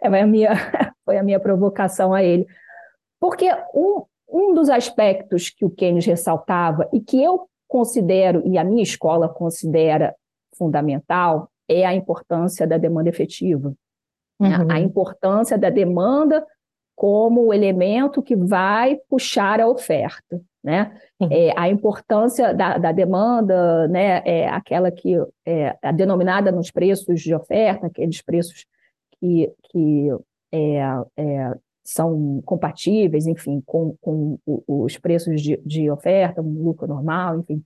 [0.00, 0.52] é, a minha,
[1.04, 2.46] foi a minha provocação a ele.
[3.20, 8.64] Porque um, um dos aspectos que o Keynes ressaltava e que eu considero, e a
[8.64, 10.14] minha escola considera
[10.56, 13.74] fundamental, é a importância da demanda efetiva.
[14.40, 14.70] Uhum.
[14.70, 16.44] A importância da demanda
[16.96, 20.40] como o elemento que vai puxar a oferta.
[20.62, 20.98] Né?
[21.30, 27.34] É, a importância da, da, demanda, né, é aquela que é denominada nos preços de
[27.34, 28.64] oferta, aqueles preços
[29.20, 30.08] que, que
[30.50, 30.80] é,
[31.18, 37.62] é, são compatíveis, enfim, com, com os preços de, de oferta, um lucro normal, enfim.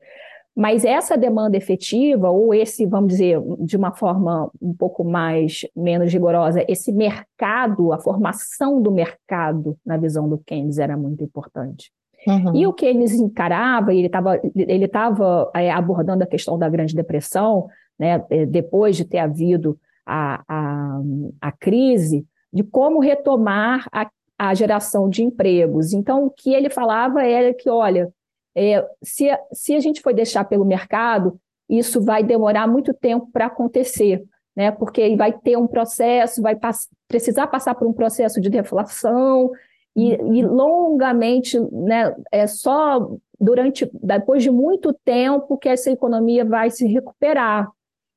[0.58, 6.12] Mas essa demanda efetiva, ou esse, vamos dizer, de uma forma um pouco mais menos
[6.12, 11.92] rigorosa, esse mercado, a formação do mercado, na visão do Keynes, era muito importante.
[12.26, 12.56] Uhum.
[12.56, 17.68] E o Keynes encarava, ele estava ele tava, é, abordando a questão da Grande Depressão,
[17.96, 21.00] né, é, depois de ter havido a, a,
[21.40, 25.92] a crise, de como retomar a, a geração de empregos.
[25.92, 28.12] Então, o que ele falava era que, olha,
[28.58, 33.46] é, se, se a gente for deixar pelo mercado, isso vai demorar muito tempo para
[33.46, 34.24] acontecer,
[34.56, 34.72] né?
[34.72, 39.50] Porque vai ter um processo, vai pass precisar passar por um processo de deflação
[39.94, 42.12] e, e, longamente, né?
[42.32, 47.70] É só durante depois de muito tempo que essa economia vai se recuperar.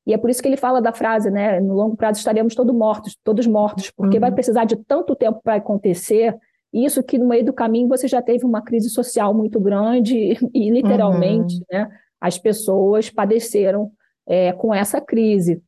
[0.08, 1.60] E é por isso que ele fala da frase, né?
[1.60, 4.22] No longo prazo estaremos todos mortos, todos mortos, porque uhum.
[4.22, 6.36] vai precisar de tanto tempo para acontecer
[6.74, 10.70] isso que no meio do caminho você já teve uma crise social muito grande e,
[10.70, 11.66] literalmente, uhum.
[11.72, 13.92] né, as pessoas padeceram
[14.28, 15.62] é, com essa crise.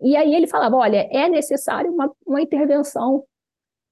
[0.00, 3.24] E aí ele falava, olha, é necessário uma, uma intervenção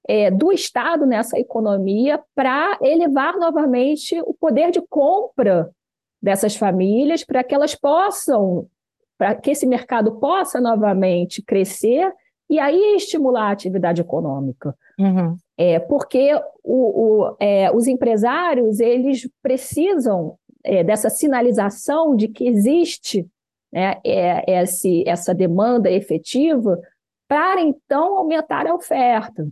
[0.09, 5.71] é, do Estado nessa economia para elevar novamente o poder de compra
[6.23, 8.69] dessas famílias, para que elas possam,
[9.19, 12.13] para que esse mercado possa novamente crescer
[12.49, 14.77] e aí estimular a atividade econômica.
[14.99, 15.37] Uhum.
[15.59, 23.27] É, porque o, o, é, os empresários eles precisam é, dessa sinalização de que existe
[23.73, 26.81] né, é, esse, essa demanda efetiva
[27.29, 29.47] para então aumentar a oferta.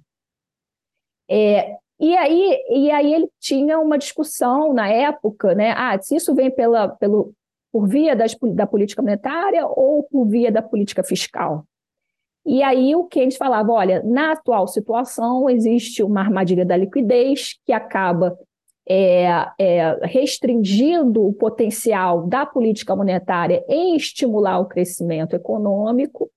[1.29, 5.73] É, e aí, e aí ele tinha uma discussão na época, né?
[5.77, 7.33] Ah, se isso vem pela, pelo,
[7.73, 11.65] por via das, da política monetária ou por via da política fiscal.
[12.47, 17.73] E aí o Keynes falava, olha, na atual situação existe uma armadilha da liquidez que
[17.73, 18.37] acaba
[18.87, 26.31] é, é, restringindo o potencial da política monetária em estimular o crescimento econômico,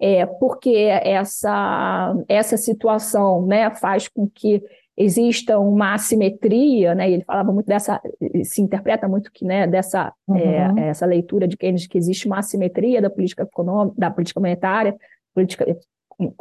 [0.00, 4.62] é, porque essa, essa situação né, faz com que
[4.96, 7.10] exista uma assimetria, né?
[7.10, 8.00] Ele falava muito dessa,
[8.44, 10.78] se interpreta muito que, né, dessa uhum.
[10.78, 14.96] é, essa leitura de Keynes que existe uma assimetria da política econômica, da política monetária,
[15.36, 15.64] política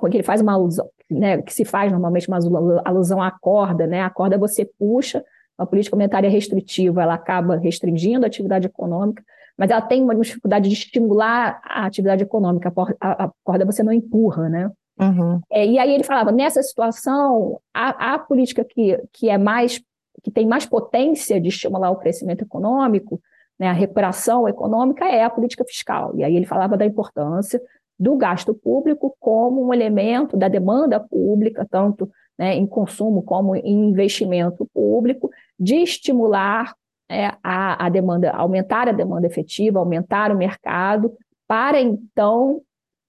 [0.09, 2.39] que ele faz uma alusão, né, que se faz normalmente uma
[2.85, 4.01] alusão à corda, né?
[4.01, 5.23] A corda você puxa,
[5.57, 9.21] a política monetária restritiva, ela acaba restringindo a atividade econômica,
[9.57, 13.91] mas ela tem uma dificuldade de estimular a atividade econômica, a, a corda você não
[13.91, 14.71] empurra, né?
[14.97, 15.41] Uhum.
[15.51, 19.81] É, e aí ele falava, nessa situação, a, a, política que, que é mais,
[20.23, 23.21] que tem mais potência de estimular o crescimento econômico,
[23.59, 26.13] né, a recuperação econômica é a política fiscal.
[26.15, 27.61] E aí ele falava da importância
[27.97, 33.89] do gasto público como um elemento da demanda pública, tanto né, em consumo como em
[33.89, 35.29] investimento público,
[35.59, 36.75] de estimular
[37.09, 41.13] é, a, a demanda, aumentar a demanda efetiva, aumentar o mercado,
[41.47, 42.61] para então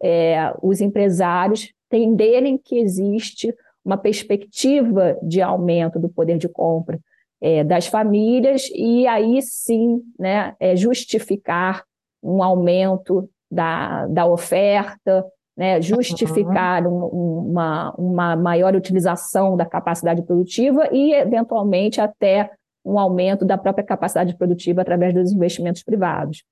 [0.03, 6.99] é, os empresários entenderem que existe uma perspectiva de aumento do poder de compra
[7.41, 11.85] é, das famílias e aí sim né, é, justificar
[12.23, 15.25] um aumento da, da oferta,
[15.57, 17.07] né, justificar um,
[17.49, 22.51] uma, uma maior utilização da capacidade produtiva e, eventualmente, até
[22.85, 26.45] um aumento da própria capacidade produtiva através dos investimentos privados.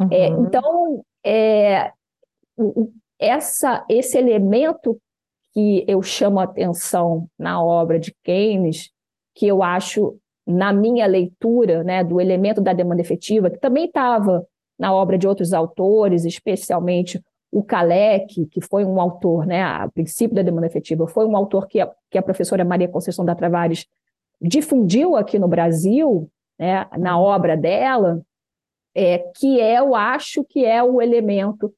[0.00, 0.08] Uhum.
[0.10, 1.92] É, então, é,
[3.18, 4.98] essa, esse elemento
[5.52, 8.90] que eu chamo a atenção na obra de Keynes,
[9.34, 14.46] que eu acho, na minha leitura, né, do elemento da demanda efetiva, que também estava
[14.80, 20.34] na obra de outros autores, especialmente o Kalec, que foi um autor, né, a princípio
[20.34, 23.86] da demanda efetiva, foi um autor que a, que a professora Maria Conceição da Travares
[24.40, 28.22] difundiu aqui no Brasil, né, na obra dela,
[28.94, 31.70] é, que é, eu acho que é o elemento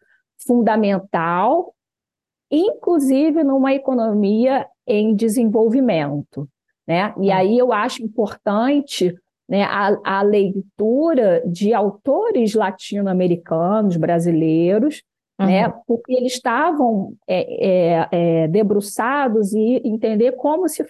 [0.47, 1.75] fundamental,
[2.49, 6.49] inclusive numa economia em desenvolvimento.
[6.87, 7.13] Né?
[7.19, 7.35] E hum.
[7.35, 9.13] aí eu acho importante
[9.53, 15.03] né, a, a leitura de autores latino-americanos, brasileiros,
[15.39, 15.73] né, uhum.
[15.75, 20.83] né, porque eles estavam é, é, é, debruçados e entender como se,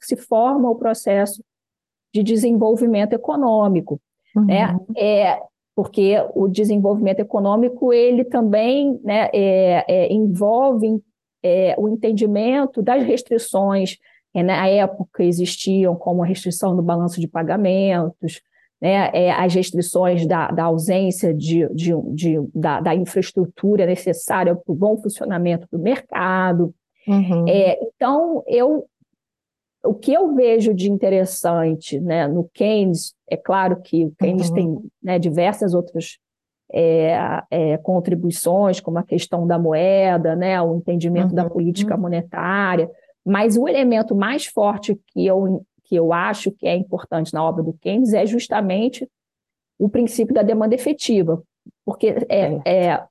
[0.00, 1.44] se forma o processo
[2.14, 4.00] de desenvolvimento econômico.
[4.34, 4.66] Né?
[4.66, 4.78] Uhum.
[4.78, 4.78] Né?
[4.96, 5.42] É,
[5.74, 11.02] porque o desenvolvimento econômico ele também né, é, é, envolve
[11.42, 13.98] é, o entendimento das restrições
[14.36, 18.42] que na época existiam, como a restrição do balanço de pagamentos,
[18.78, 24.70] né, é, as restrições da, da ausência de, de, de da, da, infraestrutura necessária para
[24.70, 26.74] o bom funcionamento do mercado.
[27.08, 27.48] Uhum.
[27.48, 28.86] É, então, eu
[29.82, 34.54] o que eu vejo de interessante né, no Keynes, é claro que o Keynes uhum.
[34.54, 36.18] tem né, diversas outras
[36.74, 41.36] é, é, contribuições, como a questão da moeda, né, o entendimento uhum.
[41.36, 42.90] da política monetária,
[43.26, 47.60] mas o elemento mais forte que eu, que eu acho que é importante na obra
[47.60, 49.08] do Keynes é justamente
[49.76, 51.42] o princípio da demanda efetiva,
[51.84, 53.04] porque é, é.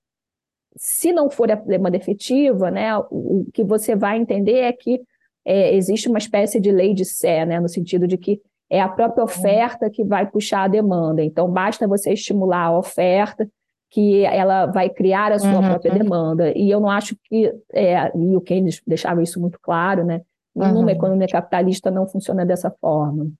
[0.77, 5.01] se não for a demanda efetiva, né, o, o que você vai entender é que
[5.43, 8.87] é, existe uma espécie de lei de Sé, né, no sentido de que é a
[8.87, 11.23] própria oferta que vai puxar a demanda.
[11.23, 13.47] Então, basta você estimular a oferta
[13.95, 15.69] que ela vai criar a sua uhum.
[15.69, 16.51] própria demanda.
[16.53, 20.21] E eu não acho que, é, e o Keynes deixava isso muito claro, né,
[20.53, 20.73] uhum.
[20.73, 23.31] numa economia capitalista não funciona dessa forma.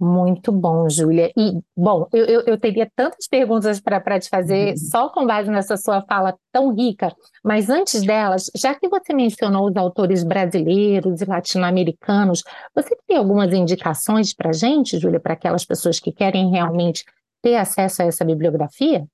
[0.00, 1.30] Muito bom, Júlia.
[1.36, 4.76] E, bom, eu, eu, eu, teria tantas perguntas para te fazer uhum.
[4.76, 9.70] só com base nessa sua fala tão rica, mas antes delas, já que você mencionou
[9.70, 12.42] os autores brasileiros e latino-americanos,
[12.74, 17.04] você tem algumas indicações para a gente, Júlia, para aquelas pessoas que querem realmente
[17.40, 19.06] ter acesso a essa bibliografia?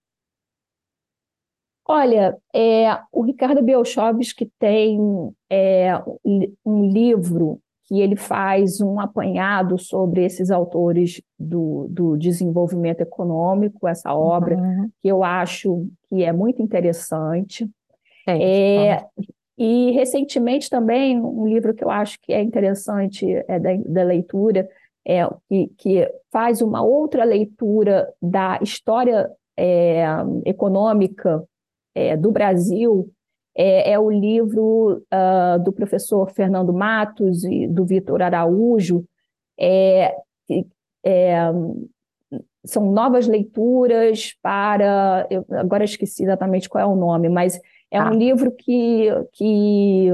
[1.95, 4.99] Olha, é, o Ricardo Bielchowski tem
[5.51, 5.93] é,
[6.65, 14.15] um livro que ele faz um apanhado sobre esses autores do, do desenvolvimento econômico, essa
[14.15, 14.89] obra, uhum.
[15.03, 17.69] que eu acho que é muito interessante.
[18.27, 19.05] É,
[19.59, 24.67] E recentemente também um livro que eu acho que é interessante é da, da leitura
[25.07, 30.07] é que, que faz uma outra leitura da história é,
[30.47, 31.47] econômica
[31.95, 33.11] é, do Brasil
[33.55, 39.05] é, é o livro uh, do professor Fernando Matos e do Vitor Araújo.
[39.59, 40.15] É,
[41.05, 41.51] é,
[42.65, 45.27] são novas leituras para.
[45.31, 48.11] Eu agora esqueci exatamente qual é o nome, mas é ah.
[48.11, 50.09] um livro que, que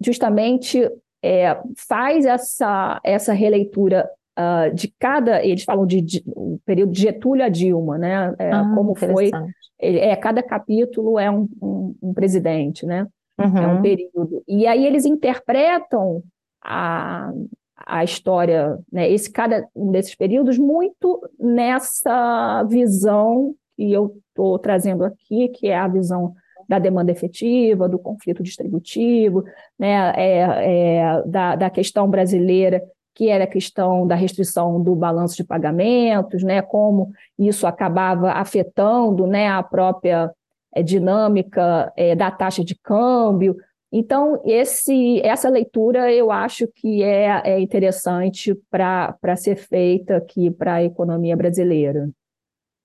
[0.00, 0.88] justamente
[1.22, 5.44] é, faz essa, essa releitura uh, de cada.
[5.44, 8.34] Eles falam de, de o período de Getúlio a Dilma, né?
[8.38, 9.30] É, ah, como foi.
[9.78, 13.06] É, cada capítulo é um, um, um presidente, né?
[13.38, 13.58] Uhum.
[13.58, 13.82] É um uhum.
[13.82, 14.42] período.
[14.48, 16.22] E aí eles interpretam
[16.64, 17.30] a,
[17.76, 25.04] a história, né, esse cada um desses períodos muito nessa visão que eu estou trazendo
[25.04, 26.34] aqui, que é a visão
[26.68, 29.44] da demanda efetiva, do conflito distributivo,
[29.78, 32.82] né, é, é, da, da questão brasileira,
[33.16, 39.26] que era a questão da restrição do balanço de pagamentos, né, como isso acabava afetando
[39.26, 40.30] né, a própria
[40.74, 43.56] é, dinâmica é, da taxa de câmbio.
[43.90, 50.74] Então, esse, essa leitura eu acho que é, é interessante para ser feita aqui para
[50.74, 52.10] a economia brasileira.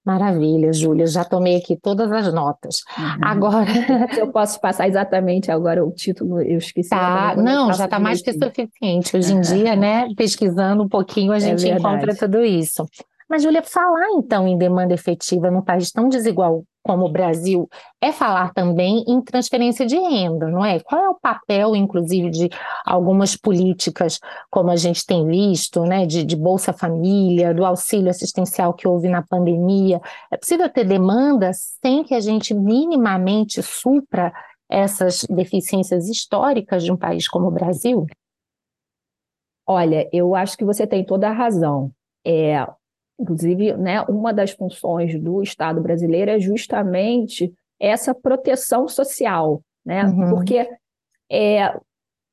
[0.04, 2.82] Maravilha, Júlia, já tomei aqui todas as notas.
[2.98, 3.20] Uhum.
[3.22, 3.72] Agora.
[4.18, 6.90] Eu posso passar exatamente agora o título, eu esqueci.
[6.90, 9.16] Tá, não, já está mais que suficiente.
[9.16, 12.86] Hoje em dia, né, pesquisando um pouquinho, a é gente é encontra tudo isso.
[13.30, 17.70] Mas, Júlia, falar então em demanda efetiva num país tão desigual como o Brasil
[18.02, 20.80] é falar também em transferência de renda, não é?
[20.80, 22.50] Qual é o papel, inclusive, de
[22.86, 28.74] algumas políticas, como a gente tem visto, né, de, de Bolsa Família, do auxílio assistencial
[28.74, 30.02] que houve na pandemia?
[30.32, 34.34] É possível ter demanda sem que a gente minimamente supra
[34.70, 38.08] essas deficiências históricas de um país como o Brasil?
[39.68, 41.92] Olha, eu acho que você tem toda a razão.
[42.26, 42.66] É,
[43.22, 50.06] Inclusive, né, uma das funções do Estado brasileiro é justamente essa proteção social, né?
[50.06, 50.30] Uhum.
[50.32, 50.68] Porque
[51.32, 51.74] é,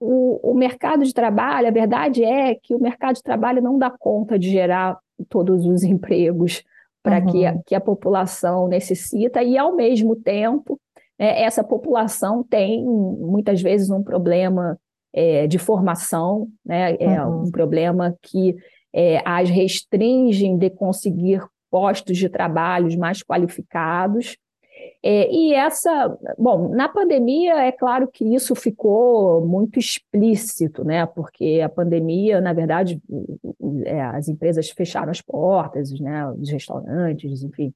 [0.01, 3.90] o, o mercado de trabalho, a verdade é que o mercado de trabalho não dá
[3.90, 4.98] conta de gerar
[5.29, 6.64] todos os empregos
[7.03, 7.27] para uhum.
[7.27, 10.81] que, a, que a população necessita, e ao mesmo tempo,
[11.18, 14.79] né, essa população tem muitas vezes um problema
[15.12, 17.44] é, de formação, né, é uhum.
[17.44, 18.57] um problema que
[18.92, 24.37] é, as restringem de conseguir postos de trabalhos mais qualificados.
[25.03, 31.07] É, e essa, bom, na pandemia é claro que isso ficou muito explícito, né?
[31.07, 33.01] Porque a pandemia, na verdade,
[33.85, 36.29] é, as empresas fecharam as portas, né?
[36.33, 37.72] Os restaurantes, enfim.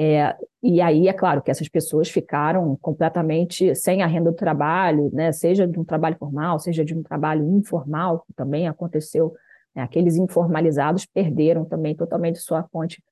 [0.00, 5.10] É, e aí é claro que essas pessoas ficaram completamente sem a renda do trabalho,
[5.12, 5.32] né?
[5.32, 9.34] Seja de um trabalho formal, seja de um trabalho informal, que também aconteceu?
[9.80, 13.02] Aqueles informalizados perderam também totalmente sua fonte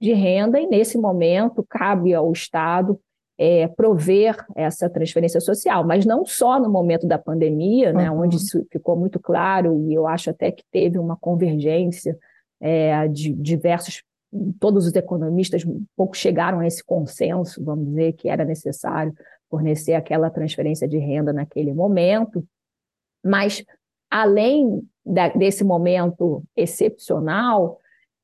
[0.00, 2.98] de renda, e nesse momento cabe ao Estado
[3.38, 8.22] é, prover essa transferência social, mas não só no momento da pandemia, né, uhum.
[8.22, 12.16] onde isso ficou muito claro, e eu acho até que teve uma convergência
[12.60, 14.02] é, de diversos,
[14.58, 19.12] todos os economistas um pouco chegaram a esse consenso, vamos dizer, que era necessário
[19.50, 22.44] fornecer aquela transferência de renda naquele momento,
[23.24, 23.64] mas
[24.10, 27.78] além da, desse momento excepcional,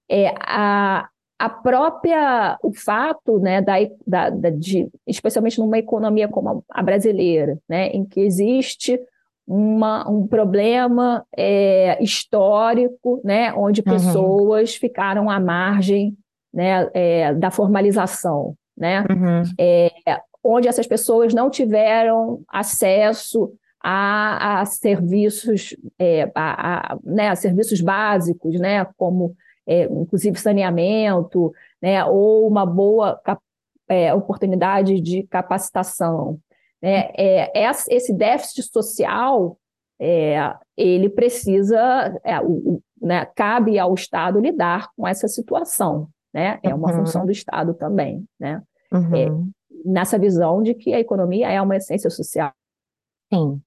[0.08, 3.74] é a, a própria o fato, né, da,
[4.06, 9.00] da, da, de, especialmente numa economia como a brasileira, né, em que existe
[9.46, 13.92] uma, um problema é, histórico, né, onde uhum.
[13.92, 14.80] pessoas uhum.
[14.80, 16.16] ficaram à margem,
[16.52, 19.42] né, é, da formalização, né, uhum.
[19.58, 19.90] é,
[20.42, 27.80] onde essas pessoas não tiveram acesso a, a serviços, é, a, a, né, a serviços
[27.80, 29.34] básicos, né, como
[29.66, 33.20] é, inclusive saneamento, né, ou uma boa
[33.88, 36.38] é, oportunidade de capacitação.
[36.82, 37.10] Né?
[37.16, 39.58] É, esse déficit social,
[39.98, 46.08] é, ele precisa, é, o, né, cabe ao Estado lidar com essa situação.
[46.32, 46.58] Né?
[46.62, 46.98] É uma uhum.
[46.98, 48.24] função do Estado também.
[48.38, 48.62] Né?
[48.92, 49.52] Uhum.
[49.84, 52.52] nessa visão de que a economia é uma essência social.
[53.32, 53.62] Sim.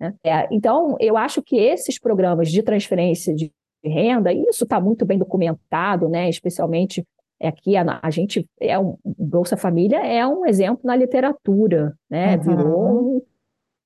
[0.00, 0.14] Né?
[0.24, 3.52] É, então, eu acho que esses programas de transferência de
[3.84, 6.28] renda, isso está muito bem documentado, né?
[6.28, 7.06] especialmente
[7.40, 12.36] aqui a, a gente é um Bolsa Família é um exemplo na literatura, né?
[12.36, 12.42] Uhum.
[12.42, 13.22] Virou um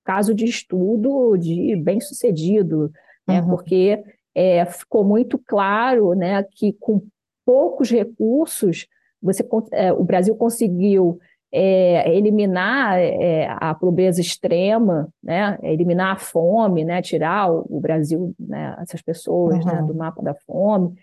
[0.05, 2.91] caso de estudo de bem sucedido,
[3.29, 3.41] né?
[3.43, 3.51] Uhum.
[3.51, 4.03] Porque
[4.35, 7.03] é, ficou muito claro, né, que com
[7.45, 8.87] poucos recursos
[9.21, 11.21] você é, o Brasil conseguiu
[11.53, 18.35] é, eliminar é, a pobreza extrema, né, eliminar a fome, né, tirar o, o Brasil,
[18.41, 19.81] né, essas pessoas né, uhum.
[19.81, 20.95] né, do mapa da fome,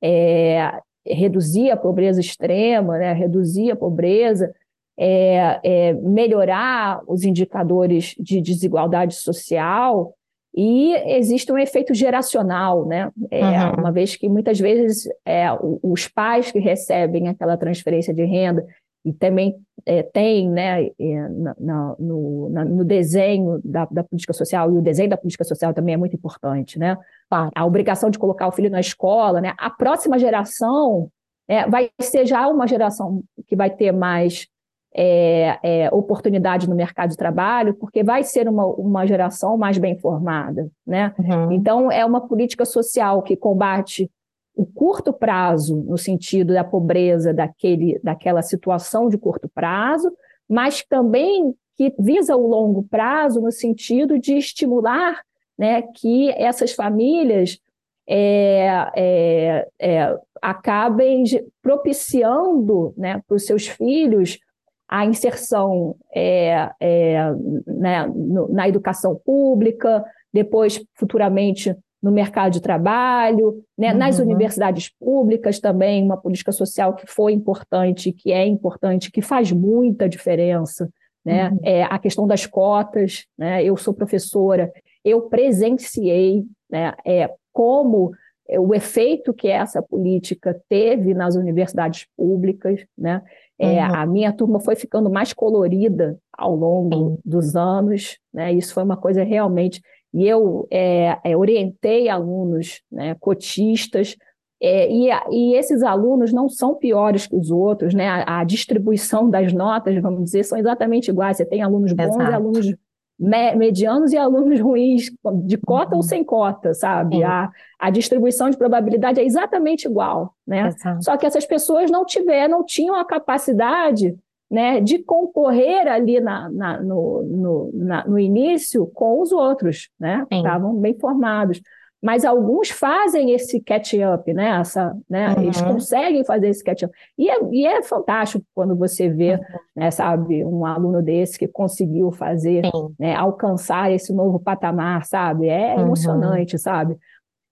[0.00, 0.72] é,
[1.04, 4.54] reduzir a pobreza extrema, né, reduzir a pobreza,
[4.96, 10.14] é, é, melhorar os indicadores de desigualdade social,
[10.54, 13.12] e existe um efeito geracional, né?
[13.30, 13.74] É, uhum.
[13.78, 15.46] Uma vez que muitas vezes é,
[15.82, 18.66] os pais que recebem aquela transferência de renda
[19.08, 19.56] e também
[19.86, 24.76] é, tem né, é, na, na, no, na, no, desenho da, da, política social, e
[24.76, 26.96] o desenho da política social também é muito importante, né?
[27.30, 29.54] A obrigação de colocar o filho na escola, né?
[29.58, 31.10] A próxima geração
[31.48, 34.46] é, vai ser já uma geração que vai ter mais
[34.94, 39.98] é, é, oportunidade no mercado de trabalho, porque vai ser uma, uma geração mais bem
[39.98, 41.14] formada, né?
[41.18, 41.52] Uhum.
[41.52, 44.10] Então, é uma política social que combate
[44.58, 50.10] o curto prazo, no sentido da pobreza daquele, daquela situação de curto prazo,
[50.48, 55.22] mas também que visa o longo prazo no sentido de estimular
[55.56, 57.60] né, que essas famílias
[58.04, 61.22] é, é, é, acabem
[61.62, 64.40] propiciando né, para os seus filhos
[64.88, 67.30] a inserção é, é,
[67.64, 68.12] né,
[68.48, 73.98] na educação pública, depois, futuramente, no mercado de trabalho, né, uhum.
[73.98, 79.50] nas universidades públicas também, uma política social que foi importante, que é importante, que faz
[79.50, 80.88] muita diferença.
[81.24, 81.50] Né?
[81.50, 81.58] Uhum.
[81.62, 83.64] É, a questão das cotas, né?
[83.64, 84.72] eu sou professora,
[85.04, 88.12] eu presenciei né, é, como
[88.56, 93.22] o efeito que essa política teve nas universidades públicas, né?
[93.58, 93.94] É, uhum.
[93.94, 98.52] A minha turma foi ficando mais colorida ao longo dos anos, né?
[98.52, 99.82] Isso foi uma coisa realmente.
[100.14, 104.16] E eu é, é, orientei alunos né, cotistas,
[104.60, 108.08] é, e, e, esses alunos não são piores que os outros, né?
[108.08, 111.36] A, a, distribuição das notas, vamos dizer, são exatamente iguais.
[111.36, 112.30] Você tem alunos bons Exato.
[112.30, 112.74] e alunos
[113.18, 115.10] me, medianos e alunos ruins,
[115.44, 115.98] de cota uhum.
[115.98, 117.22] ou sem cota, sabe?
[117.22, 120.68] A, a distribuição de probabilidade é exatamente igual, né?
[120.68, 121.04] Exato.
[121.04, 124.16] Só que essas pessoas não tiveram, não tinham a capacidade
[124.50, 130.26] né, de concorrer ali na, na, no, no, na, no início com os outros, né?
[130.30, 131.60] Estavam bem formados
[132.00, 134.60] mas alguns fazem esse catch-up, né?
[134.60, 135.34] Essa, né?
[135.34, 135.42] Uhum.
[135.42, 136.94] Eles conseguem fazer esse catch-up.
[137.16, 139.40] E é, e é fantástico quando você vê, uhum.
[139.74, 142.62] né, sabe, um aluno desse que conseguiu fazer,
[142.98, 145.48] né, alcançar esse novo patamar, sabe?
[145.48, 145.80] É uhum.
[145.82, 146.96] emocionante, sabe?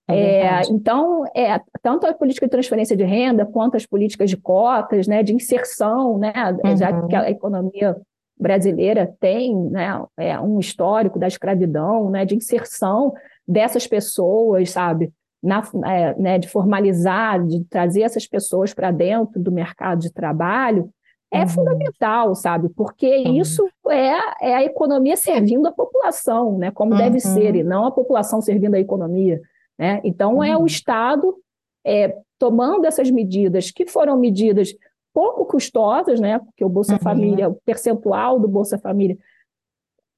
[0.09, 4.37] É, é então, é, tanto a política de transferência de renda quanto as políticas de
[4.37, 6.33] cotas, né, de inserção, né,
[6.77, 7.27] já que a uhum.
[7.27, 7.97] economia
[8.39, 13.13] brasileira tem né, é, um histórico da escravidão, né, de inserção
[13.47, 15.11] dessas pessoas, sabe?
[15.41, 20.89] Na, é, né, de formalizar, de trazer essas pessoas para dentro do mercado de trabalho,
[21.31, 21.47] é uhum.
[21.47, 22.69] fundamental, sabe?
[22.69, 23.35] Porque uhum.
[23.35, 26.71] isso é, é a economia servindo a população, né?
[26.71, 26.97] Como uhum.
[26.97, 29.39] deve ser, e não a população servindo a economia.
[29.77, 30.01] Né?
[30.03, 30.65] Então, é o uhum.
[30.65, 31.35] Estado
[31.85, 34.73] é, tomando essas medidas, que foram medidas
[35.13, 36.39] pouco custosas, né?
[36.39, 36.99] Porque o Bolsa uhum.
[36.99, 39.17] Família, o percentual do Bolsa Família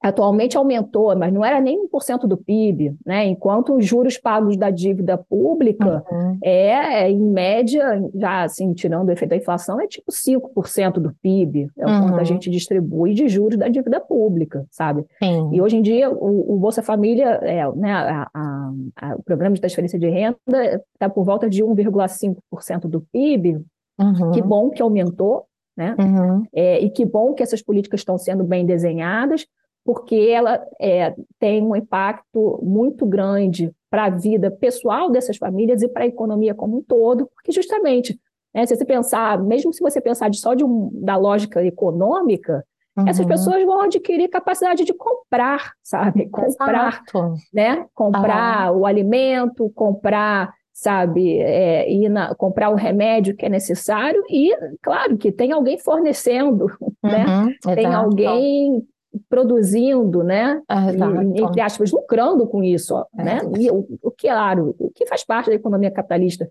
[0.02, 3.26] atualmente aumentou, mas não era nem 1% do PIB, né?
[3.26, 6.38] enquanto os juros pagos da dívida pública uhum.
[6.42, 11.12] é, é, em média, já assim, tirando o efeito da inflação, é tipo 5% do
[11.22, 12.00] PIB, é o uhum.
[12.00, 12.24] quanto a uhum.
[12.24, 15.04] gente distribui de juros da dívida pública, sabe?
[15.22, 15.50] Sim.
[15.52, 19.54] E hoje em dia o, o Bolsa Família, é, né, a, a, a, o programa
[19.54, 23.60] de transferência de renda está por volta de 1,5% do PIB,
[23.98, 24.30] uhum.
[24.32, 25.44] que bom que aumentou,
[25.76, 25.94] né?
[25.98, 26.44] Uhum.
[26.54, 29.46] É, e que bom que essas políticas estão sendo bem desenhadas,
[29.90, 35.88] porque ela é, tem um impacto muito grande para a vida pessoal dessas famílias e
[35.88, 38.16] para a economia como um todo, porque justamente,
[38.54, 42.64] né, se você pensar, mesmo se você pensar de só de um, da lógica econômica,
[42.96, 43.08] uhum.
[43.08, 46.28] essas pessoas vão adquirir capacidade de comprar, sabe?
[46.30, 47.34] Comprar, Exato.
[47.52, 47.84] né?
[47.92, 54.56] Comprar o alimento, comprar sabe, é, ir na, comprar o remédio que é necessário e,
[54.80, 56.66] claro, que tem alguém fornecendo,
[57.02, 57.26] né?
[57.26, 57.74] uhum, né?
[57.74, 58.86] Tem alguém
[59.28, 60.62] produzindo, né?
[60.68, 63.22] Ah, e, entre aspas, lucrando com isso, é.
[63.22, 63.40] né?
[63.58, 66.50] E o, o que, claro, o que faz parte da economia capitalista.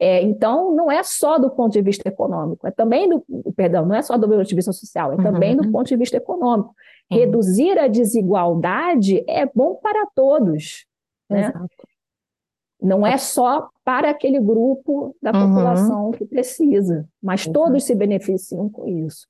[0.00, 3.24] É, então, não é só do ponto de vista econômico, é também do,
[3.56, 5.22] perdão, não é só do ponto de vista social, é uhum.
[5.22, 6.74] também do ponto de vista econômico.
[7.10, 7.18] Uhum.
[7.18, 10.86] Reduzir a desigualdade é bom para todos,
[11.28, 11.52] né?
[12.80, 15.48] Não é só para aquele grupo da uhum.
[15.48, 19.26] população que precisa, mas todos se beneficiam com isso.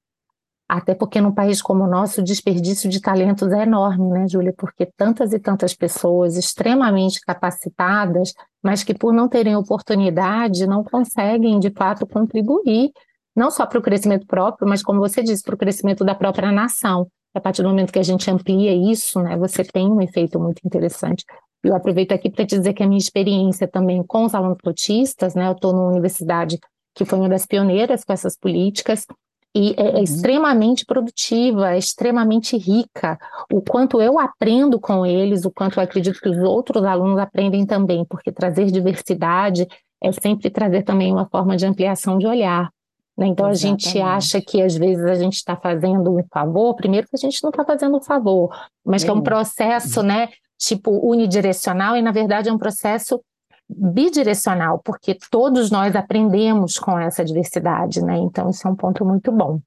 [0.68, 4.52] Até porque num país como o nosso, o desperdício de talentos é enorme, né, Júlia?
[4.56, 11.58] Porque tantas e tantas pessoas extremamente capacitadas, mas que por não terem oportunidade não conseguem,
[11.58, 12.90] de fato, contribuir
[13.34, 16.50] não só para o crescimento próprio, mas como você disse, para o crescimento da própria
[16.50, 17.06] nação.
[17.32, 20.60] A partir do momento que a gente amplia isso, né, você tem um efeito muito
[20.64, 21.24] interessante.
[21.62, 25.46] Eu aproveito aqui para dizer que a minha experiência também com os alunos cotistas, né,
[25.46, 26.58] eu estou numa universidade
[26.94, 29.06] que foi uma das pioneiras com essas políticas,
[29.54, 30.02] e é, é uhum.
[30.02, 33.18] extremamente produtiva, é extremamente rica.
[33.52, 37.66] O quanto eu aprendo com eles, o quanto eu acredito que os outros alunos aprendem
[37.66, 39.66] também, porque trazer diversidade
[40.02, 42.70] é sempre trazer também uma forma de ampliação de olhar.
[43.16, 43.26] Né?
[43.26, 43.88] Então Exatamente.
[43.88, 47.18] a gente acha que às vezes a gente está fazendo um favor, primeiro que a
[47.18, 52.02] gente não está fazendo um favor, mas que é um processo, né, tipo unidirecional e
[52.02, 53.20] na verdade é um processo
[53.68, 58.16] bidirecional, porque todos nós aprendemos com essa diversidade, né?
[58.16, 59.60] Então, isso é um ponto muito bom.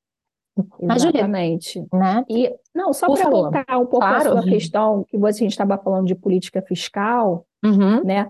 [0.80, 1.86] Exatamente.
[1.93, 2.26] né?
[2.30, 4.38] E, não, só para voltar um pouco claro.
[4.38, 8.04] a sua questão, que a gente estava falando de política fiscal, uhum.
[8.04, 8.30] né?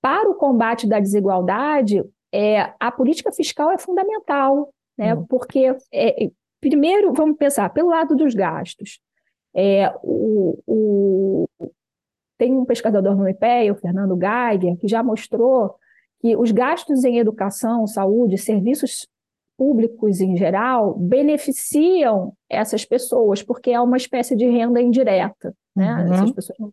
[0.00, 2.02] Para o combate da desigualdade,
[2.32, 5.14] é, a política fiscal é fundamental, né?
[5.14, 5.24] Uhum.
[5.26, 8.98] Porque, é, primeiro, vamos pensar pelo lado dos gastos.
[9.54, 11.48] É, o, o,
[12.42, 15.76] tem um pesquisador no IPE, o Fernando Geiger, que já mostrou
[16.20, 19.06] que os gastos em educação, saúde, serviços
[19.56, 25.54] públicos em geral beneficiam essas pessoas, porque é uma espécie de renda indireta.
[25.76, 25.94] Né?
[25.94, 26.14] Uhum.
[26.14, 26.72] Essas pessoas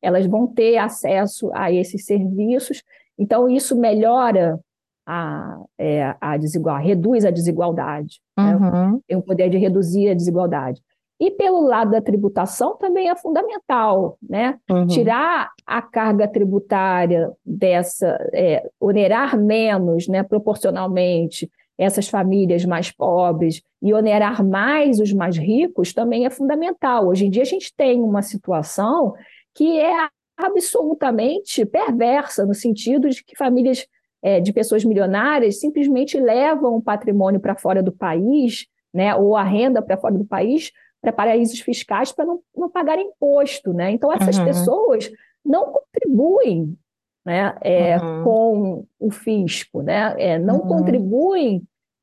[0.00, 2.80] elas vão ter acesso a esses serviços,
[3.18, 4.60] então isso melhora
[5.04, 8.54] a, é, a desigualdade, reduz a desigualdade, né?
[8.54, 8.92] uhum.
[8.92, 8.98] né?
[9.08, 10.80] tem o poder de reduzir a desigualdade.
[11.20, 14.58] E pelo lado da tributação também é fundamental, né?
[14.70, 14.86] Uhum.
[14.86, 23.92] Tirar a carga tributária dessa, é, onerar menos, né, proporcionalmente, essas famílias mais pobres e
[23.92, 27.08] onerar mais os mais ricos também é fundamental.
[27.08, 29.14] Hoje em dia a gente tem uma situação
[29.54, 33.86] que é absolutamente perversa, no sentido de que famílias
[34.22, 39.42] é, de pessoas milionárias simplesmente levam o patrimônio para fora do país, né, ou a
[39.42, 43.90] renda para fora do país, para paraísos fiscais para não, não pagar imposto, né?
[43.90, 44.44] Então essas uhum.
[44.44, 45.10] pessoas
[45.44, 46.76] não contribuem
[47.24, 48.24] né, é, uhum.
[48.24, 50.14] com o fisco, né?
[50.18, 50.68] É, não uhum.
[50.68, 51.62] contribuem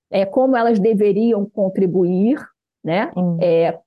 [0.09, 2.39] é, como elas deveriam contribuir,
[2.83, 3.11] né?
[3.41, 3.77] É,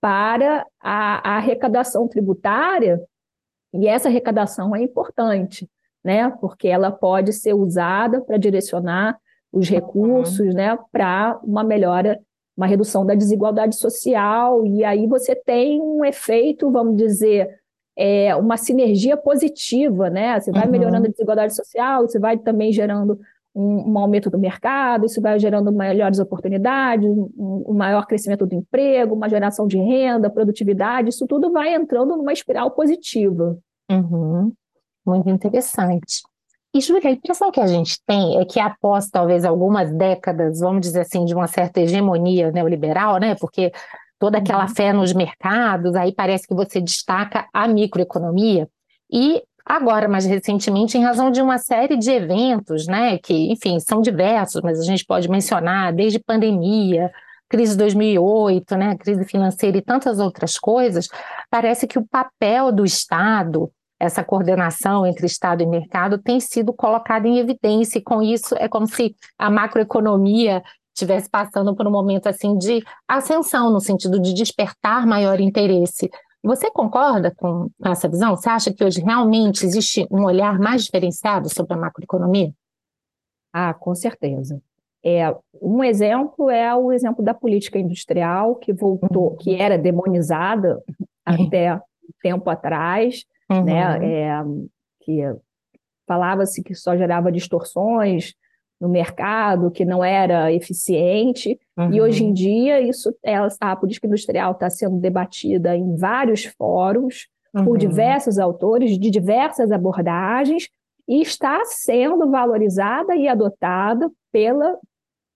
[0.00, 3.02] para a, a, arrecadação tributária
[3.72, 5.68] e essa arrecadação é importante,
[6.04, 6.30] né?
[6.40, 9.18] Porque ela pode ser usada para direcionar
[9.52, 9.74] os uhum.
[9.74, 10.78] recursos, né?
[10.92, 12.20] Para uma melhora
[12.56, 17.48] uma redução da desigualdade social, e aí você tem um efeito, vamos dizer,
[17.96, 20.38] é, uma sinergia positiva, né?
[20.40, 20.70] Você vai uhum.
[20.70, 23.18] melhorando a desigualdade social, você vai também gerando
[23.54, 28.54] um, um, aumento do mercado, isso vai gerando melhores oportunidades, um, um, maior crescimento do
[28.54, 33.56] emprego, uma geração de renda, produtividade, isso tudo vai entrando numa espiral positiva.
[33.90, 34.52] Uhum.
[35.06, 36.22] Muito interessante.
[36.74, 40.80] E, Júlia, a impressão que a gente tem é que após talvez algumas décadas, vamos
[40.80, 43.36] dizer assim, de uma certa hegemonia neoliberal, né?
[43.36, 43.70] Porque
[44.18, 44.74] toda aquela uhum.
[44.74, 48.68] fé nos mercados, aí parece que você destaca a microeconomia.
[49.08, 53.18] E agora, mais recentemente, em razão de uma série de eventos, né?
[53.18, 57.08] Que, enfim, são diversos, mas a gente pode mencionar desde pandemia,
[57.48, 61.08] crise de 2008, né, crise financeira e tantas outras coisas,
[61.48, 63.70] parece que o papel do Estado
[64.04, 68.68] essa coordenação entre Estado e mercado tem sido colocada em evidência, e com isso é
[68.68, 70.62] como se a macroeconomia
[70.94, 76.08] estivesse passando por um momento assim de ascensão, no sentido de despertar maior interesse.
[76.42, 78.36] Você concorda com essa visão?
[78.36, 82.52] Você acha que hoje realmente existe um olhar mais diferenciado sobre a macroeconomia?
[83.52, 84.60] Ah, com certeza.
[85.02, 90.82] É, um exemplo é o exemplo da política industrial, que voltou, que era demonizada
[91.28, 91.46] uhum.
[91.46, 91.80] até
[92.22, 93.64] tempo atrás, uhum.
[93.64, 94.22] né?
[94.22, 94.44] É,
[95.00, 95.20] que
[96.06, 98.34] falava-se que só gerava distorções
[98.80, 101.92] no mercado, que não era eficiente, uhum.
[101.92, 102.32] e hoje em uhum.
[102.34, 103.14] dia isso
[103.60, 107.64] a política industrial está sendo debatida em vários fóruns uhum.
[107.64, 110.68] por diversos autores de diversas abordagens
[111.08, 114.78] e está sendo valorizada e adotada pela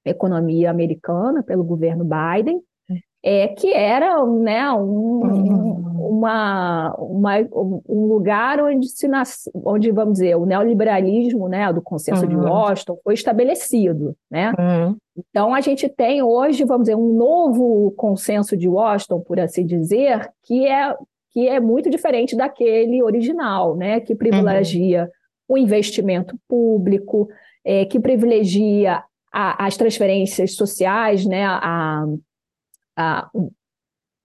[0.05, 2.61] economia americana, pelo governo Biden,
[3.29, 6.17] é, que era né, um, uhum.
[6.17, 7.35] uma, uma,
[7.87, 12.29] um lugar onde se nasce, onde vamos dizer o neoliberalismo né, do consenso uhum.
[12.29, 14.55] de Washington foi estabelecido, né?
[14.59, 14.97] Uhum.
[15.15, 20.31] Então a gente tem hoje vamos dizer um novo consenso de Washington, por assim dizer,
[20.45, 20.97] que é
[21.31, 24.01] que é muito diferente daquele original, né?
[24.01, 25.03] Que privilegia
[25.47, 25.57] uhum.
[25.57, 27.29] o investimento público,
[27.63, 31.45] é, que privilegia a, as transferências sociais, né?
[31.45, 32.07] A,
[32.99, 33.31] a,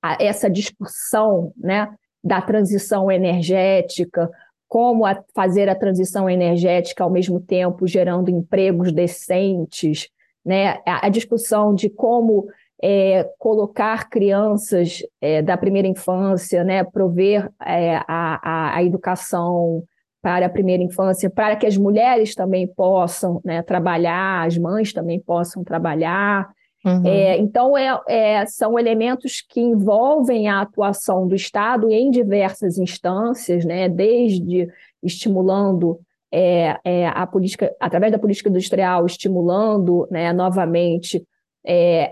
[0.02, 1.88] a essa discussão né,
[2.24, 4.30] da transição energética,
[4.68, 10.10] como a, fazer a transição energética ao mesmo tempo gerando empregos decentes,
[10.44, 12.48] né, a, a discussão de como
[12.82, 19.84] é, colocar crianças é, da primeira infância, né, prover é, a, a, educação
[20.22, 25.20] para a primeira infância, para que as mulheres também possam né, trabalhar, as mães também
[25.20, 26.50] possam trabalhar.
[26.86, 27.06] Uhum.
[27.06, 33.64] É, então, é, é, são elementos que envolvem a atuação do Estado em diversas instâncias,
[33.64, 34.68] né, desde
[35.02, 36.00] estimulando
[36.32, 41.26] é, é, a política, através da política industrial, estimulando né, novamente
[41.66, 42.10] é,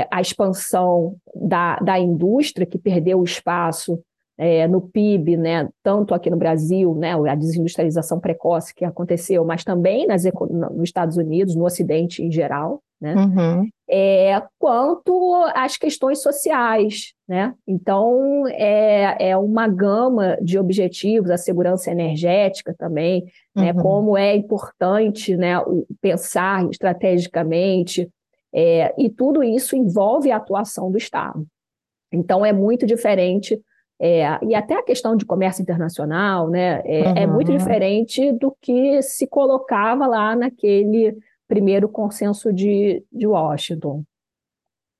[0.00, 4.00] é, a expansão da, da indústria, que perdeu o espaço
[4.68, 10.08] no PIB, né, tanto aqui no Brasil, né, a desindustrialização precoce que aconteceu, mas também
[10.08, 13.68] nas, nos Estados Unidos, no Ocidente em geral, né, uhum.
[13.88, 17.12] é, quanto às questões sociais.
[17.28, 17.54] Né?
[17.66, 23.24] Então, é, é uma gama de objetivos, a segurança energética também,
[23.54, 23.76] né, uhum.
[23.76, 25.54] né, como é importante né,
[26.00, 28.08] pensar estrategicamente,
[28.54, 31.44] é, e tudo isso envolve a atuação do Estado.
[32.12, 33.60] Então, é muito diferente,
[34.00, 37.16] é, e até a questão de comércio internacional né, é, uhum.
[37.16, 41.16] é, muito diferente do que se colocava lá naquele
[41.54, 44.02] primeiro consenso de, de Washington.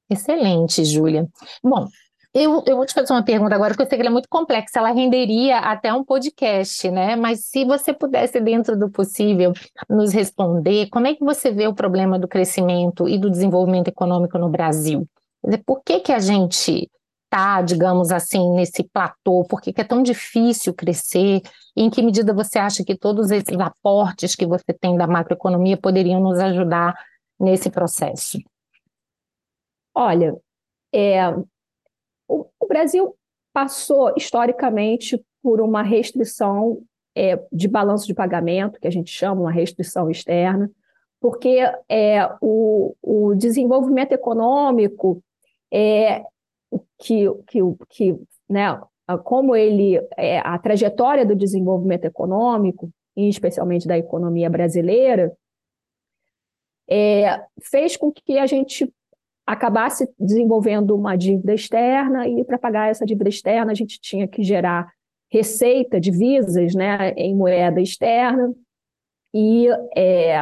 [0.08, 1.26] Excelente, Júlia.
[1.62, 1.88] Bom,
[2.32, 4.28] eu, eu vou te fazer uma pergunta agora, porque eu sei que ela é muito
[4.28, 7.16] complexa, ela renderia até um podcast, né?
[7.16, 9.52] Mas se você pudesse, dentro do possível,
[9.90, 14.38] nos responder, como é que você vê o problema do crescimento e do desenvolvimento econômico
[14.38, 15.08] no Brasil?
[15.66, 16.88] Por que, que a gente
[17.34, 19.44] está, digamos assim, nesse platô?
[19.44, 21.42] Por que, que é tão difícil crescer?
[21.76, 25.76] E em que medida você acha que todos esses aportes que você tem da macroeconomia
[25.76, 26.94] poderiam nos ajudar
[27.38, 28.38] nesse processo?
[29.92, 30.36] Olha,
[30.92, 31.28] é,
[32.28, 33.16] o, o Brasil
[33.52, 36.82] passou historicamente por uma restrição
[37.16, 40.70] é, de balanço de pagamento, que a gente chama uma restrição externa,
[41.20, 41.58] porque
[41.88, 45.22] é, o, o desenvolvimento econômico
[45.72, 46.22] é,
[46.98, 48.18] que, que, que
[48.48, 48.80] né,
[49.22, 55.32] como ele é, a trajetória do desenvolvimento econômico, e especialmente da economia brasileira,
[56.88, 58.92] é, fez com que a gente
[59.46, 64.42] acabasse desenvolvendo uma dívida externa e para pagar essa dívida externa a gente tinha que
[64.42, 64.90] gerar
[65.30, 68.54] receita, divisas, né, em moeda externa
[69.34, 70.36] e é,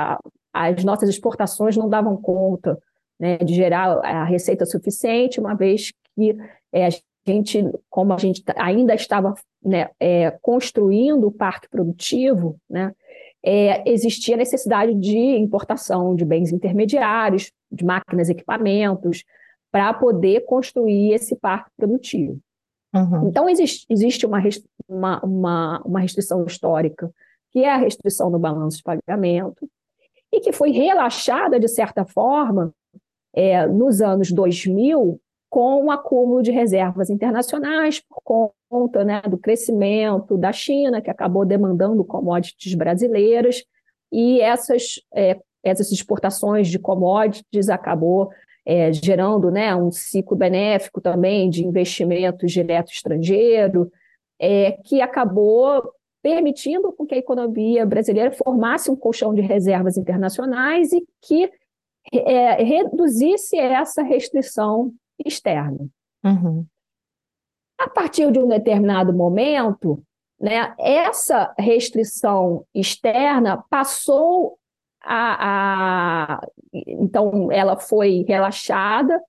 [0.52, 2.78] as nossas exportações não davam conta
[3.18, 6.36] né, de gerar a receita suficiente, uma vez que
[6.72, 6.90] é, a
[7.26, 9.34] gente, como a gente ainda estava
[9.64, 12.92] né, é, construindo o parque produtivo, né,
[13.44, 19.24] é, existia necessidade de importação de bens intermediários, de máquinas e equipamentos,
[19.70, 22.38] para poder construir esse parque produtivo.
[22.94, 23.28] Uhum.
[23.28, 24.40] Então, existe, existe uma,
[24.86, 27.10] uma, uma, uma restrição histórica,
[27.50, 29.68] que é a restrição no balanço de pagamento,
[30.30, 32.72] e que foi relaxada, de certa forma,
[33.34, 35.20] é, nos anos 2000,
[35.52, 41.44] com o acúmulo de reservas internacionais por conta né, do crescimento da China, que acabou
[41.44, 43.62] demandando commodities brasileiras,
[44.10, 48.30] e essas, é, essas exportações de commodities acabou
[48.64, 53.92] é, gerando né, um ciclo benéfico também de investimentos direto estrangeiro,
[54.40, 55.82] é, que acabou
[56.22, 61.50] permitindo que a economia brasileira formasse um colchão de reservas internacionais e que
[62.10, 64.94] é, reduzisse essa restrição
[65.26, 65.90] externo.
[66.24, 66.66] Uhum.
[67.78, 70.02] A partir de um determinado momento,
[70.40, 74.58] né, essa restrição externa passou
[75.02, 79.20] a, a, Então, ela foi relaxada,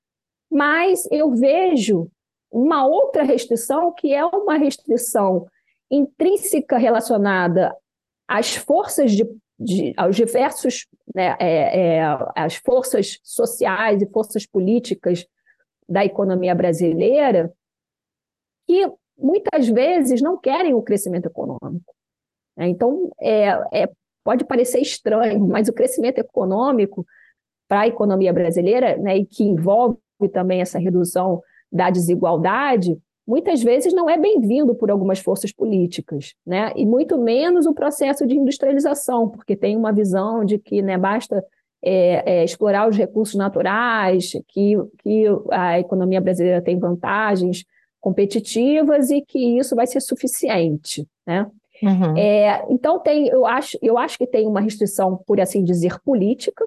[0.52, 2.10] mas eu vejo
[2.52, 5.48] uma outra restrição que é uma restrição
[5.90, 7.76] intrínseca relacionada
[8.28, 9.28] às forças de,
[9.60, 12.04] de aos diversos né, é, é,
[12.36, 15.26] as forças sociais e forças políticas
[15.88, 17.54] da economia brasileira
[18.66, 21.94] que muitas vezes não querem o crescimento econômico.
[22.58, 22.68] Né?
[22.68, 23.90] Então, é, é,
[24.24, 27.06] pode parecer estranho, mas o crescimento econômico
[27.68, 29.98] para a economia brasileira, né, e que envolve
[30.32, 36.72] também essa redução da desigualdade, muitas vezes não é bem-vindo por algumas forças políticas, né?
[36.76, 41.44] E muito menos o processo de industrialização, porque tem uma visão de que né, basta
[41.84, 47.66] é, é, explorar os recursos naturais, que, que a economia brasileira tem vantagens
[48.00, 51.50] competitivas e que isso vai ser suficiente, né?
[51.82, 52.18] Uhum.
[52.18, 56.66] É, então tem, eu acho, eu acho que tem uma restrição, por assim dizer, política,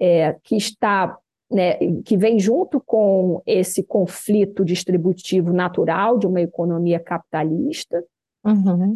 [0.00, 1.18] é, que está,
[1.50, 8.02] né, que vem junto com esse conflito distributivo natural de uma economia capitalista.
[8.44, 8.94] Uhum.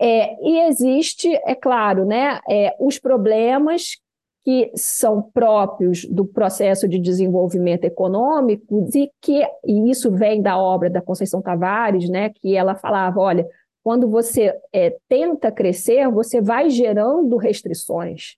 [0.00, 3.98] É, e existe, é claro, né, é, os problemas
[4.44, 10.90] que são próprios do processo de desenvolvimento econômico e que e isso vem da obra
[10.90, 13.46] da Conceição Tavares, né, que ela falava, olha,
[13.84, 18.36] quando você é, tenta crescer, você vai gerando restrições,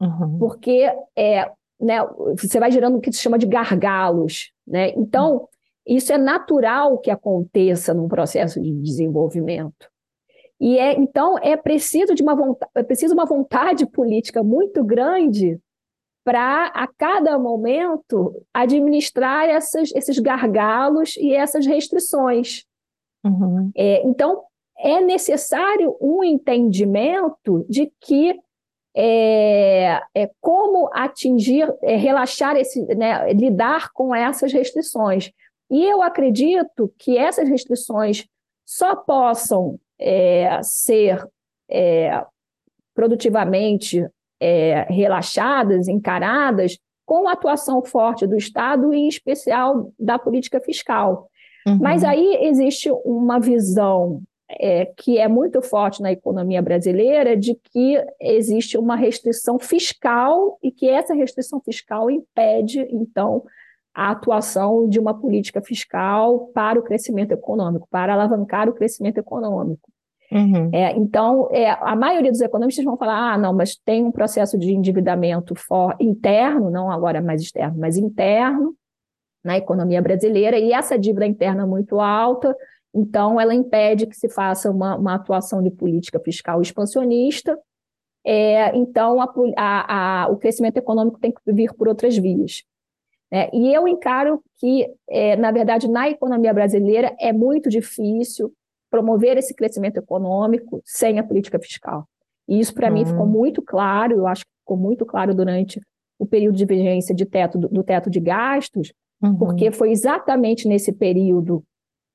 [0.00, 0.38] uhum.
[0.38, 1.98] porque é, né,
[2.36, 4.90] você vai gerando o que se chama de gargalos, né?
[4.96, 5.48] Então
[5.86, 9.91] isso é natural que aconteça num processo de desenvolvimento.
[10.62, 15.58] E é, então é preciso de uma vontade, é preciso uma vontade política muito grande
[16.24, 22.64] para a cada momento administrar essas, esses gargalos e essas restrições.
[23.24, 23.72] Uhum.
[23.74, 24.44] É, então
[24.78, 28.38] é necessário um entendimento de que
[28.94, 35.32] é, é como atingir, é, relaxar esse, né, lidar com essas restrições.
[35.68, 38.28] E eu acredito que essas restrições
[38.64, 41.24] só possam é, ser
[41.70, 42.24] é,
[42.94, 44.04] produtivamente
[44.40, 46.76] é, relaxadas, encaradas,
[47.06, 51.28] com a atuação forte do Estado e, em especial, da política fiscal.
[51.66, 51.78] Uhum.
[51.80, 58.02] Mas aí existe uma visão é, que é muito forte na economia brasileira de que
[58.20, 63.44] existe uma restrição fiscal e que essa restrição fiscal impede, então,
[63.94, 69.90] a atuação de uma política fiscal para o crescimento econômico, para alavancar o crescimento econômico.
[70.30, 70.70] Uhum.
[70.72, 74.58] É, então, é, a maioria dos economistas vão falar: ah, não, mas tem um processo
[74.58, 78.74] de endividamento for, interno, não agora mais externo, mas interno,
[79.44, 82.56] na economia brasileira, e essa dívida interna muito alta,
[82.94, 87.58] então ela impede que se faça uma, uma atuação de política fiscal expansionista.
[88.24, 92.62] É, então, a, a, a, o crescimento econômico tem que vir por outras vias.
[93.32, 98.52] É, e eu encaro que, é, na verdade, na economia brasileira é muito difícil
[98.90, 102.06] promover esse crescimento econômico sem a política fiscal.
[102.46, 102.94] E isso, para uhum.
[102.94, 105.80] mim, ficou muito claro, eu acho que ficou muito claro durante
[106.18, 109.34] o período de vigência de teto, do, do teto de gastos, uhum.
[109.34, 111.64] porque foi exatamente nesse período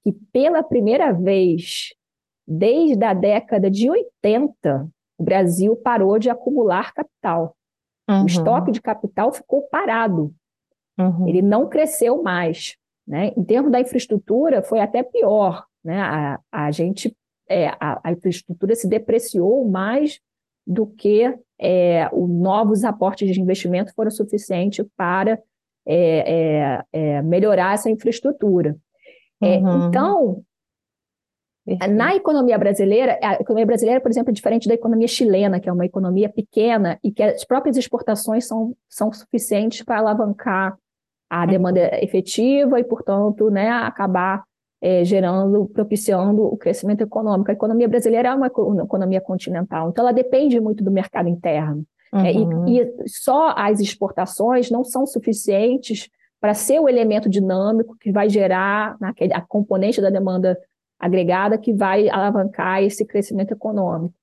[0.04, 1.96] que, pela primeira vez,
[2.48, 4.88] desde a década de 80,
[5.18, 7.56] o Brasil parou de acumular capital.
[8.08, 8.24] Uhum.
[8.24, 10.32] O estoque de capital ficou parado.
[10.98, 11.28] Uhum.
[11.28, 12.76] Ele não cresceu mais.
[13.08, 13.32] Né?
[13.38, 15.66] Em termos da infraestrutura, foi até pior.
[15.84, 16.00] Né?
[16.00, 17.16] A, a gente,
[17.48, 20.20] é, a, a, infraestrutura se depreciou mais
[20.66, 25.40] do que é, os novos aportes de investimento foram suficientes para
[25.86, 28.76] é, é, é melhorar essa infraestrutura.
[29.42, 29.88] É, uhum.
[29.88, 30.44] Então,
[31.90, 35.72] na economia brasileira, a economia brasileira, por exemplo, é diferente da economia chilena, que é
[35.72, 40.78] uma economia pequena e que as próprias exportações são, são suficientes para alavancar
[41.30, 44.44] a demanda efetiva e, portanto, né, acabar
[44.82, 47.50] é, gerando, propiciando o crescimento econômico.
[47.50, 51.84] A economia brasileira é uma economia continental, então ela depende muito do mercado interno.
[52.14, 52.26] Uhum.
[52.26, 52.68] É, e, uhum.
[52.68, 56.10] e, só as exportações não são suficientes
[56.40, 60.58] para ser o elemento dinâmico que vai gerar naquele, a componente da demanda
[61.00, 64.14] agregada que vai alavancar esse crescimento econômico.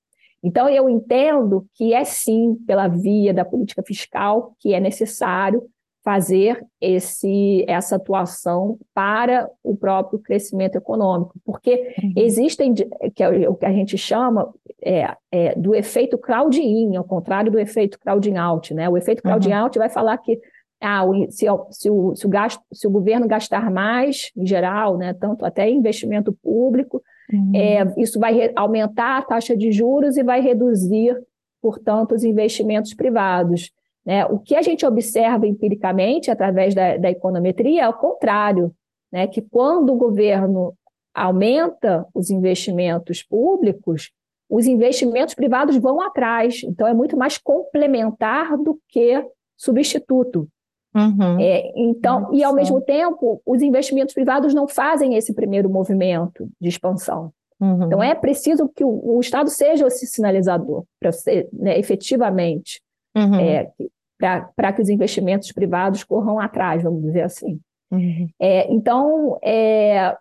[0.43, 5.63] Então, eu entendo que é sim pela via da política fiscal que é necessário
[6.05, 12.13] fazer esse, essa atuação para o próprio crescimento econômico, porque uhum.
[12.15, 14.53] existem, que é o que a gente chama
[14.83, 18.75] é, é, do efeito crowd-in, ao contrário do efeito crowding-out.
[18.75, 18.87] Né?
[18.87, 19.83] O efeito crowding-out uhum.
[19.83, 20.39] vai falar que
[20.79, 25.15] ah, se, se, o, se, o gasto, se o governo gastar mais, em geral, né,
[25.15, 27.03] tanto até investimento público,
[27.33, 27.53] uhum.
[27.55, 31.17] é, isso vai aumentar a taxa de juros e vai reduzir,
[31.63, 33.73] portanto, os investimentos privados.
[34.05, 34.25] Né?
[34.27, 38.75] O que a gente observa empiricamente através da, da econometria é o contrário,
[39.11, 39.27] né?
[39.27, 40.75] que quando o governo
[41.15, 44.11] aumenta os investimentos públicos,
[44.51, 46.63] os investimentos privados vão atrás.
[46.65, 49.25] Então, é muito mais complementar do que
[49.57, 50.49] substituto.
[50.95, 51.41] Uhum.
[51.41, 52.37] É, então, Nossa.
[52.37, 57.33] e ao mesmo tempo, os investimentos privados não fazem esse primeiro movimento de expansão.
[57.61, 57.85] Uhum.
[57.85, 62.81] Então, é preciso que o, o Estado seja esse sinalizador, para ser né, efetivamente.
[63.17, 63.37] Uhum.
[63.37, 63.71] É,
[64.19, 67.61] para que os investimentos privados corram atrás, vamos dizer assim.
[67.91, 68.29] Uhum.
[68.41, 70.17] É, então, é,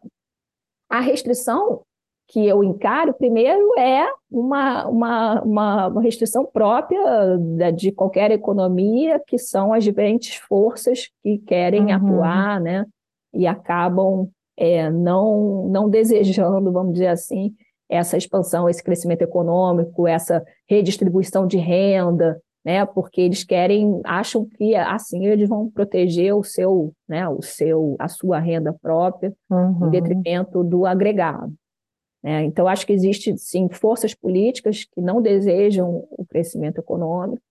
[0.89, 1.81] a restrição
[2.27, 5.41] que eu encaro, primeiro, é uma, uma,
[5.89, 7.37] uma, restrição própria
[7.75, 11.93] de qualquer economia, que são as diferentes forças que querem uhum.
[11.93, 12.85] atuar, né?
[13.33, 17.53] E acabam é, não, não desejando, vamos dizer assim,
[17.89, 22.85] essa expansão, esse crescimento econômico, essa redistribuição de renda, né?
[22.85, 27.27] Porque eles querem, acham que assim eles vão proteger o seu, né?
[27.27, 29.87] O seu, a sua renda própria, uhum.
[29.87, 31.53] em detrimento do agregado.
[32.23, 32.43] Né?
[32.45, 37.41] Então, acho que existe sim forças políticas que não desejam o crescimento econômico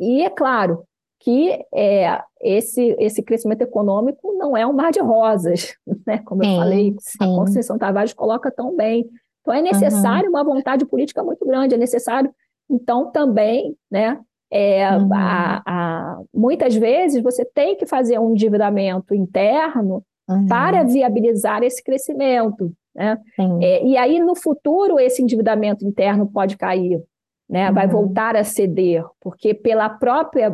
[0.00, 0.84] e é claro
[1.20, 6.18] que é, esse, esse crescimento econômico não é um mar de rosas, né?
[6.24, 7.18] como sim, eu falei, sim.
[7.20, 9.06] a Constituição Tavares coloca tão bem.
[9.42, 10.36] Então é necessário uhum.
[10.36, 12.34] uma vontade política muito grande, é necessário,
[12.70, 14.18] então, também, né?
[14.52, 15.08] É, uhum.
[15.14, 20.46] a, a, muitas vezes você tem que fazer um endividamento interno uhum.
[20.46, 22.72] para viabilizar esse crescimento.
[22.94, 23.16] Né?
[23.62, 27.00] É, e aí, no futuro, esse endividamento interno pode cair,
[27.48, 27.70] né?
[27.70, 27.92] vai uhum.
[27.92, 30.52] voltar a ceder, porque pela própria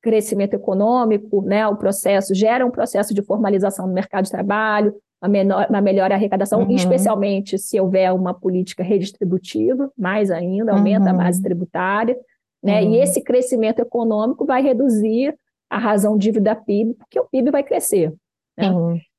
[0.00, 5.28] crescimento econômico, né, o processo gera um processo de formalização no mercado de trabalho, uma,
[5.28, 6.70] menor, uma melhor arrecadação, uhum.
[6.70, 11.20] especialmente se houver uma política redistributiva, mais ainda, aumenta uhum.
[11.20, 12.16] a base tributária,
[12.62, 12.82] né?
[12.82, 12.94] Uhum.
[12.94, 15.34] E esse crescimento econômico vai reduzir
[15.70, 18.12] a razão dívida PIB, porque o PIB vai crescer.
[18.56, 18.72] Né?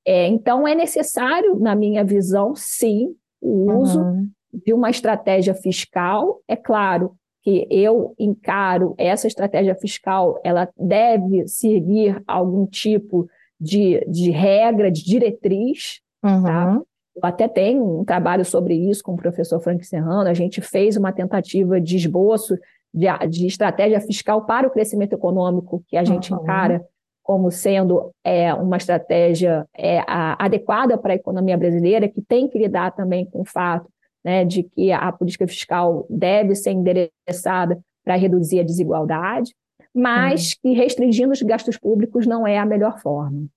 [0.06, 4.30] É, então, é necessário, na minha visão, sim, o uso uhum.
[4.66, 6.42] de uma estratégia fiscal.
[6.48, 13.30] É claro que eu encaro essa estratégia fiscal, ela deve seguir algum tipo
[13.60, 16.02] de, de regra, de diretriz.
[16.24, 16.44] Uhum.
[16.44, 16.82] Tá?
[17.16, 20.30] Eu até tenho um trabalho sobre isso com o professor Frank Serrano.
[20.30, 22.58] A gente fez uma tentativa de esboço
[22.94, 26.42] de, de estratégia fiscal para o crescimento econômico, que a gente uhum.
[26.42, 26.86] encara
[27.22, 32.58] como sendo é, uma estratégia é, a, adequada para a economia brasileira, que tem que
[32.58, 33.88] lidar também com o fato
[34.24, 39.54] né, de que a política fiscal deve ser endereçada para reduzir a desigualdade,
[39.96, 40.58] mas uhum.
[40.62, 43.48] que restringindo os gastos públicos não é a melhor forma.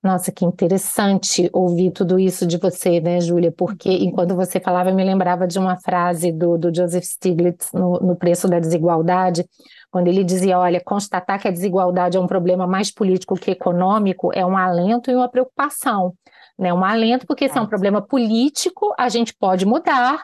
[0.00, 3.50] Nossa, que interessante ouvir tudo isso de você, né, Júlia?
[3.50, 7.98] Porque enquanto você falava, eu me lembrava de uma frase do, do Joseph Stiglitz no,
[7.98, 9.44] no Preço da Desigualdade,
[9.90, 14.30] quando ele dizia: olha, constatar que a desigualdade é um problema mais político que econômico
[14.32, 16.14] é um alento e uma preocupação.
[16.56, 16.72] Né?
[16.72, 20.22] Um alento, porque se é um problema político, a gente pode mudar,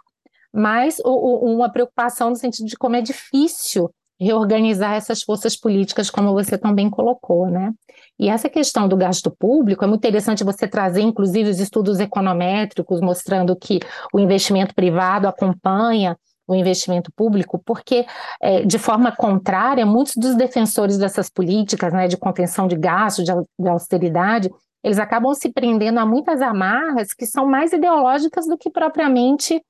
[0.53, 3.91] mas uma preocupação no sentido de como é difícil
[4.21, 7.73] reorganizar essas forças políticas, como você também colocou, né?
[8.19, 13.01] E essa questão do gasto público é muito interessante você trazer, inclusive, os estudos econométricos
[13.01, 13.81] mostrando que
[14.13, 18.07] o investimento privado acompanha o investimento público, porque,
[18.41, 23.33] é, de forma contrária, muitos dos defensores dessas políticas né, de contenção de gastos, de,
[23.59, 24.51] de austeridade,
[24.83, 29.63] eles acabam se prendendo a muitas amarras que são mais ideológicas do que propriamente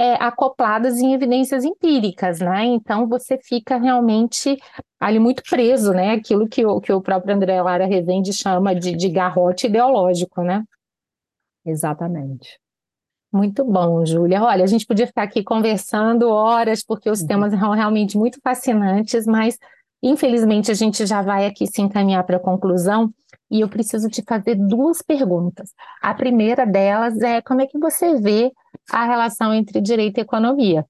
[0.00, 2.64] é, acopladas em evidências empíricas, né?
[2.64, 4.56] Então você fica realmente
[4.98, 6.12] ali muito preso, né?
[6.12, 10.64] Aquilo que o, que o próprio André Lara Rezende chama de, de garrote ideológico, né?
[11.66, 12.58] Exatamente.
[13.30, 14.42] Muito bom, Júlia.
[14.42, 17.26] Olha, a gente podia ficar aqui conversando horas, porque os uhum.
[17.26, 19.58] temas são realmente muito fascinantes, mas
[20.02, 23.12] infelizmente a gente já vai aqui se encaminhar para a conclusão
[23.50, 25.74] e eu preciso te fazer duas perguntas.
[26.00, 28.50] A primeira delas é como é que você vê
[28.90, 30.86] a relação entre direito e economia?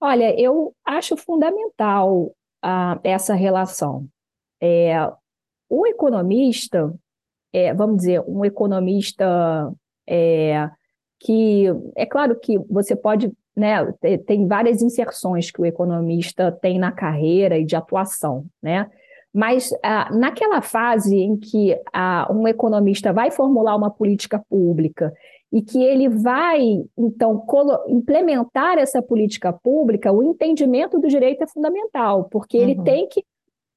[0.00, 4.06] Olha, eu acho fundamental uh, essa relação.
[4.60, 4.94] É,
[5.68, 6.94] o economista,
[7.52, 9.72] é, vamos dizer, um economista
[10.06, 10.70] é,
[11.18, 11.66] que
[11.96, 13.78] é claro que você pode, né,
[14.26, 18.90] tem várias inserções que o economista tem na carreira e de atuação, né?
[19.32, 25.12] Mas ah, naquela fase em que ah, um economista vai formular uma política pública
[25.54, 27.46] e que ele vai, então,
[27.86, 32.82] implementar essa política pública, o entendimento do direito é fundamental, porque ele uhum.
[32.82, 33.24] tem que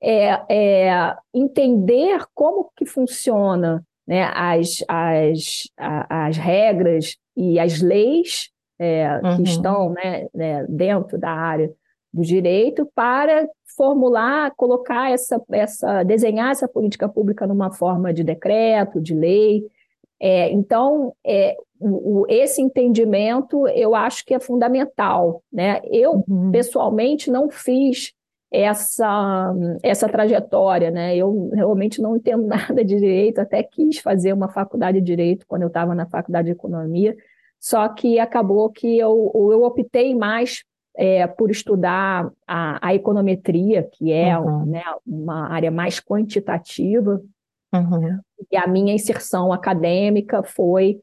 [0.01, 8.49] é, é, entender como que funciona né, as, as, as regras e as leis
[8.79, 9.37] é, uhum.
[9.37, 11.71] que estão né, né, dentro da área
[12.11, 18.99] do direito para formular, colocar essa, essa, desenhar essa política pública numa forma de decreto,
[18.99, 19.63] de lei.
[20.19, 25.43] É, então, é, o, esse entendimento eu acho que é fundamental.
[25.51, 25.81] Né?
[25.85, 26.51] Eu, uhum.
[26.51, 28.13] pessoalmente, não fiz
[28.51, 29.53] essa,
[29.83, 30.89] essa trajetória.
[30.89, 31.15] Né?
[31.15, 35.63] Eu realmente não entendo nada de direito, até quis fazer uma faculdade de direito quando
[35.63, 37.15] eu estava na faculdade de economia,
[37.59, 40.63] só que acabou que eu, eu optei mais
[40.95, 44.65] é, por estudar a, a, econometria, que é uhum.
[44.65, 47.21] né, uma área mais quantitativa,
[47.73, 48.19] uhum.
[48.51, 50.99] e a minha inserção acadêmica foi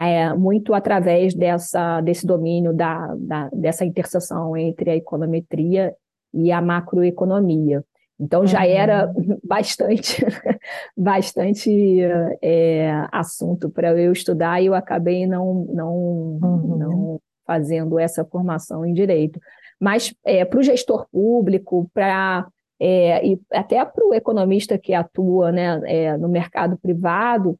[0.00, 5.94] é, muito através dessa, desse domínio da, da, dessa interseção entre a econometria
[6.34, 7.84] e a macroeconomia.
[8.18, 8.70] Então já uhum.
[8.70, 9.12] era
[9.44, 10.24] bastante,
[10.96, 12.00] bastante
[12.40, 16.76] é, assunto para eu estudar e eu acabei não, não, uhum.
[16.78, 19.40] não fazendo essa formação em direito.
[19.80, 22.46] Mas é, para o gestor público, para
[22.80, 27.58] é, e até para o economista que atua né, é, no mercado privado,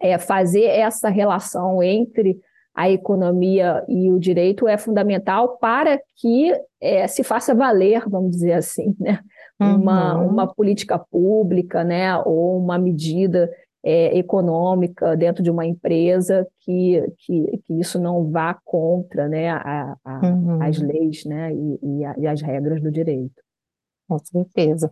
[0.00, 2.38] é, fazer essa relação entre
[2.74, 8.52] a economia e o direito é fundamental para que é, se faça valer, vamos dizer
[8.52, 9.18] assim, né?
[9.60, 10.28] uma, uhum.
[10.28, 12.16] uma política pública né?
[12.18, 13.50] ou uma medida
[13.82, 19.50] é, econômica dentro de uma empresa que, que, que isso não vá contra né?
[19.50, 20.62] A, a, uhum.
[20.62, 21.52] as leis né?
[21.52, 23.42] E, e, a, e as regras do direito.
[24.08, 24.90] Com certeza.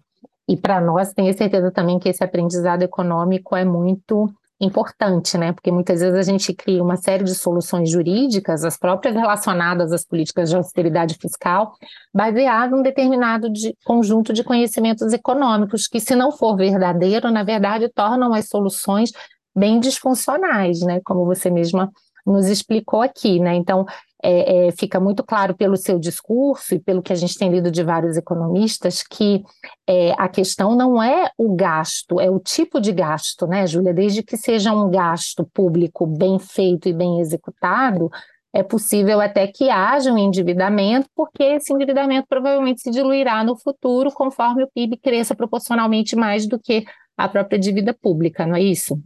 [0.48, 5.52] E para nós, tenho certeza também que esse aprendizado econômico é muito importante, né?
[5.52, 10.04] Porque muitas vezes a gente cria uma série de soluções jurídicas, as próprias relacionadas às
[10.04, 11.72] políticas de austeridade fiscal,
[12.14, 17.42] baseado em um determinado de, conjunto de conhecimentos econômicos, que, se não for verdadeiro, na
[17.42, 19.10] verdade, tornam as soluções
[19.54, 21.00] bem disfuncionais, né?
[21.04, 21.90] Como você mesma
[22.24, 23.54] nos explicou aqui, né?
[23.54, 23.84] Então,
[24.28, 27.70] é, é, fica muito claro pelo seu discurso e pelo que a gente tem lido
[27.70, 29.44] de vários economistas que
[29.88, 33.94] é, a questão não é o gasto, é o tipo de gasto, né, Júlia?
[33.94, 38.10] Desde que seja um gasto público bem feito e bem executado,
[38.52, 44.10] é possível até que haja um endividamento, porque esse endividamento provavelmente se diluirá no futuro
[44.10, 46.84] conforme o PIB cresça proporcionalmente mais do que
[47.16, 49.00] a própria dívida pública, não é isso?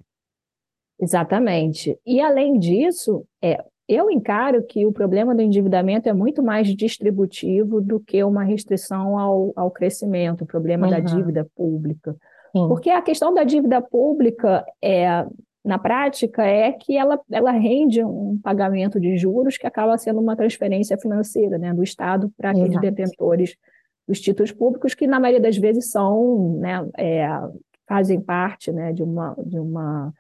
[0.99, 1.99] Exatamente.
[2.07, 7.81] E além disso, é, eu encaro que o problema do endividamento é muito mais distributivo
[7.81, 10.93] do que uma restrição ao, ao crescimento, o problema uhum.
[10.93, 12.13] da dívida pública.
[12.53, 12.69] Sim.
[12.69, 15.27] Porque a questão da dívida pública é,
[15.65, 20.37] na prática é que ela, ela rende um pagamento de juros que acaba sendo uma
[20.37, 22.87] transferência financeira né, do Estado para aqueles Exato.
[22.87, 23.57] detentores
[24.07, 27.29] dos títulos públicos, que na maioria das vezes são, né, é,
[27.89, 30.13] fazem parte né, de uma, de uma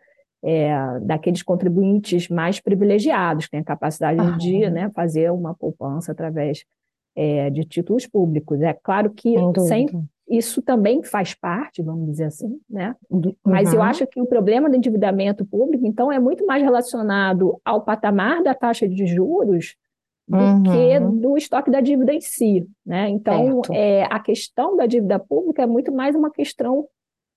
[0.42, 4.36] é, daqueles contribuintes mais privilegiados, que têm a capacidade uhum.
[4.38, 6.64] de né, fazer uma poupança através
[7.14, 8.60] é, de títulos públicos.
[8.60, 9.34] É claro que
[9.66, 9.88] sem,
[10.28, 12.94] isso também faz parte, vamos dizer assim, né?
[13.10, 13.34] Uhum.
[13.44, 17.82] Mas eu acho que o problema do endividamento público, então, é muito mais relacionado ao
[17.82, 19.74] patamar da taxa de juros
[20.28, 20.62] do uhum.
[20.62, 23.08] que do estoque da dívida em si, né?
[23.08, 26.86] Então, é, a questão da dívida pública é muito mais uma questão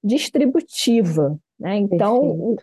[0.03, 1.77] distributiva, né?
[1.77, 2.55] Então,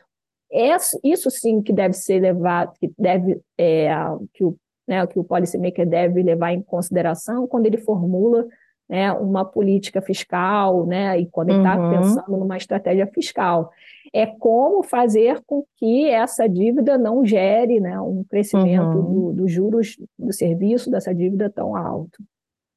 [1.05, 3.91] isso sim que deve ser levado, que deve é,
[4.35, 4.57] que o
[4.91, 8.45] né, que o policymaker deve levar em consideração quando ele formula
[8.89, 11.91] né, uma política fiscal, né, e quando ele está uhum.
[11.91, 13.71] pensando numa estratégia fiscal.
[14.13, 19.27] É como fazer com que essa dívida não gere né, um crescimento uhum.
[19.27, 22.21] dos do juros do serviço dessa dívida tão alto.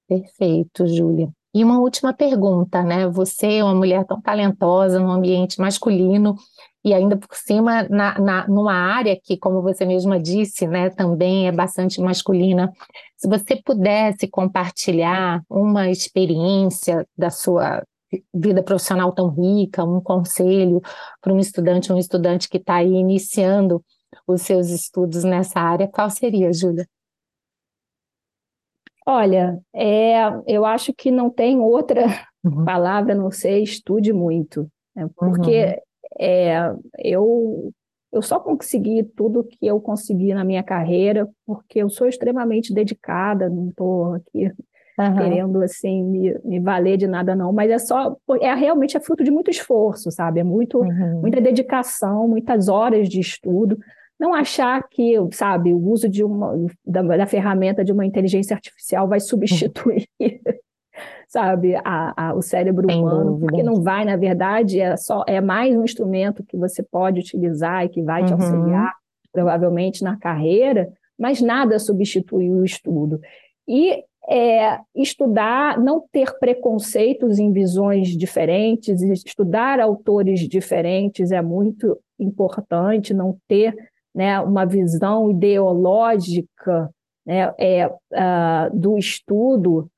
[0.08, 1.28] Perfeito, Júlia.
[1.54, 3.08] E uma última pergunta, né?
[3.08, 6.36] Você é uma mulher tão talentosa no ambiente masculino
[6.84, 11.48] e ainda por cima na, na, numa área que, como você mesma disse, né, também
[11.48, 12.74] é bastante masculina.
[13.16, 17.84] Se você pudesse compartilhar uma experiência da sua
[18.34, 20.82] vida profissional tão rica, um conselho
[21.22, 23.84] para um estudante, um estudante que está aí iniciando
[24.28, 26.88] os seus estudos nessa área, qual seria, Júlia?
[29.06, 30.16] Olha, é,
[30.48, 32.06] eu acho que não tem outra
[32.44, 32.64] uhum.
[32.64, 35.10] palavra a não ser estude muito, né?
[35.16, 37.72] porque uhum é, eu,
[38.12, 43.50] eu só consegui tudo que eu consegui na minha carreira porque eu sou extremamente dedicada,
[43.50, 44.52] não estou aqui
[45.00, 45.16] uhum.
[45.18, 49.24] querendo assim me, me, valer de nada não, mas é só é realmente é fruto
[49.24, 50.40] de muito esforço, sabe?
[50.40, 51.22] É muito uhum.
[51.22, 53.78] muita dedicação, muitas horas de estudo.
[54.20, 56.56] Não achar que, sabe, o uso de uma
[56.86, 60.08] da, da ferramenta de uma inteligência artificial vai substituir
[61.28, 63.48] sabe, a, a, o cérebro Sem humano, dúvida.
[63.48, 67.84] porque não vai, na verdade, é só é mais um instrumento que você pode utilizar
[67.84, 68.40] e que vai te uhum.
[68.40, 68.94] auxiliar,
[69.32, 73.20] provavelmente, na carreira, mas nada substitui o estudo.
[73.68, 83.14] E é, estudar, não ter preconceitos em visões diferentes, estudar autores diferentes é muito importante,
[83.14, 83.76] não ter
[84.14, 86.90] né, uma visão ideológica
[87.26, 89.90] né, é, uh, do estudo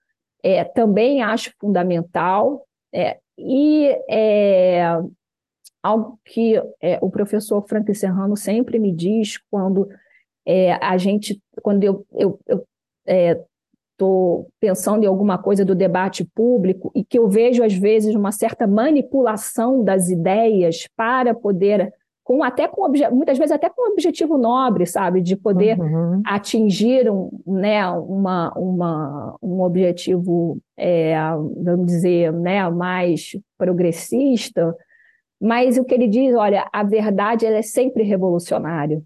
[0.43, 2.65] é, também acho fundamental.
[2.93, 4.83] É, e é,
[5.81, 9.89] algo que é, o professor Frank Serrano sempre me diz quando
[10.45, 12.67] é, a gente, quando eu estou
[13.07, 13.39] é,
[14.59, 18.67] pensando em alguma coisa do debate público e que eu vejo às vezes uma certa
[18.67, 21.91] manipulação das ideias para poder
[22.25, 26.23] com até com muitas vezes até com um objetivo nobre, sabe, de poder uhum.
[26.25, 31.15] atingir um, né, uma, uma, um objetivo, é,
[31.55, 34.75] vamos dizer, né, mais progressista.
[35.39, 39.03] Mas o que ele diz, olha, a verdade ela é sempre revolucionária.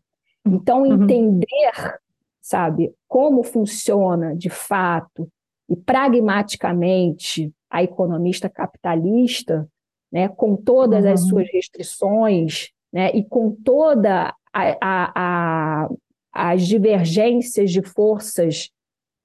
[0.48, 1.04] Então uhum.
[1.04, 2.00] entender,
[2.42, 5.28] sabe, como funciona de fato
[5.70, 9.68] e pragmaticamente a economista capitalista,
[10.10, 11.12] né, com todas uhum.
[11.12, 13.12] as suas restrições né?
[13.12, 15.90] E com toda a, a, a
[16.32, 18.70] as divergências de forças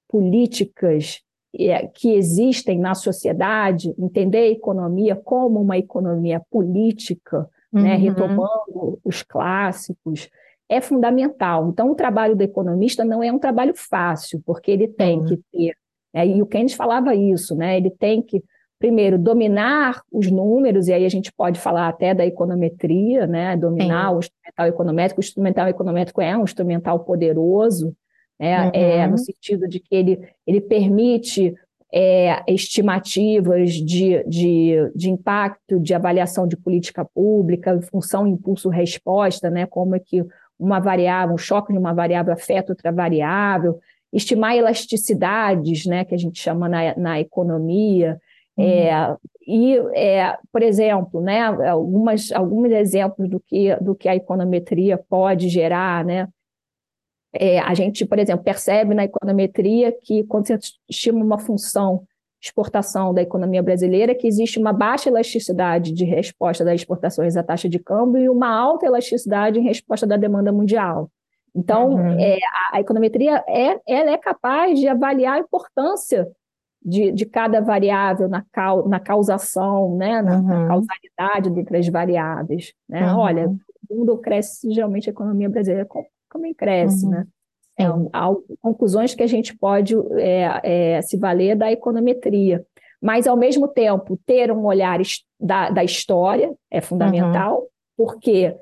[0.09, 1.21] políticas
[1.57, 7.83] é, que existem na sociedade, entender a economia como uma economia política, né, uhum.
[7.83, 10.29] né, retomando os clássicos,
[10.67, 11.69] é fundamental.
[11.69, 15.25] Então, o trabalho do economista não é um trabalho fácil, porque ele tem uhum.
[15.25, 15.77] que ter,
[16.13, 18.43] é, e o Keynes falava isso, né, ele tem que,
[18.79, 24.09] primeiro, dominar os números, e aí a gente pode falar até da econometria, né, dominar
[24.09, 24.15] Sim.
[24.15, 25.21] o instrumental econométrico.
[25.21, 27.95] O instrumental econométrico é um instrumental poderoso,
[28.39, 28.65] né?
[28.65, 28.71] Uhum.
[28.73, 31.55] É, no sentido de que ele, ele permite
[31.93, 39.65] é, estimativas de, de, de impacto, de avaliação de política pública, função impulso-resposta, né?
[39.65, 40.21] como é que
[40.59, 43.79] uma variável, um choque de uma variável afeta outra variável,
[44.11, 48.19] estimar elasticidades, né, que a gente chama na, na economia.
[48.57, 54.97] É, e, é, por exemplo, né, algumas, alguns exemplos do que, do que a econometria
[54.97, 56.27] pode gerar, né,
[57.33, 60.57] é, a gente, por exemplo, percebe na econometria que quando você
[60.89, 62.05] estima uma função
[62.41, 67.67] exportação da economia brasileira, que existe uma baixa elasticidade de resposta das exportações à taxa
[67.67, 71.09] de câmbio e uma alta elasticidade em resposta da demanda mundial.
[71.55, 72.19] Então, uhum.
[72.19, 76.27] é, a, a, econometria é, ela é capaz de avaliar a importância
[76.85, 80.43] de, de cada variável na, cau, na causação, né, na, uhum.
[80.43, 82.73] na causalidade entre as variáveis.
[82.87, 83.11] Né?
[83.11, 83.19] Uhum.
[83.19, 85.87] Olha, o mundo cresce, geralmente a economia brasileira
[86.31, 87.11] também cresce, uhum.
[87.11, 87.27] né?
[87.77, 87.83] É,
[88.13, 92.65] há conclusões que a gente pode é, é, se valer da econometria.
[93.01, 94.97] Mas, ao mesmo tempo, ter um olhar
[95.37, 97.67] da, da história é fundamental, uhum.
[97.97, 98.55] porque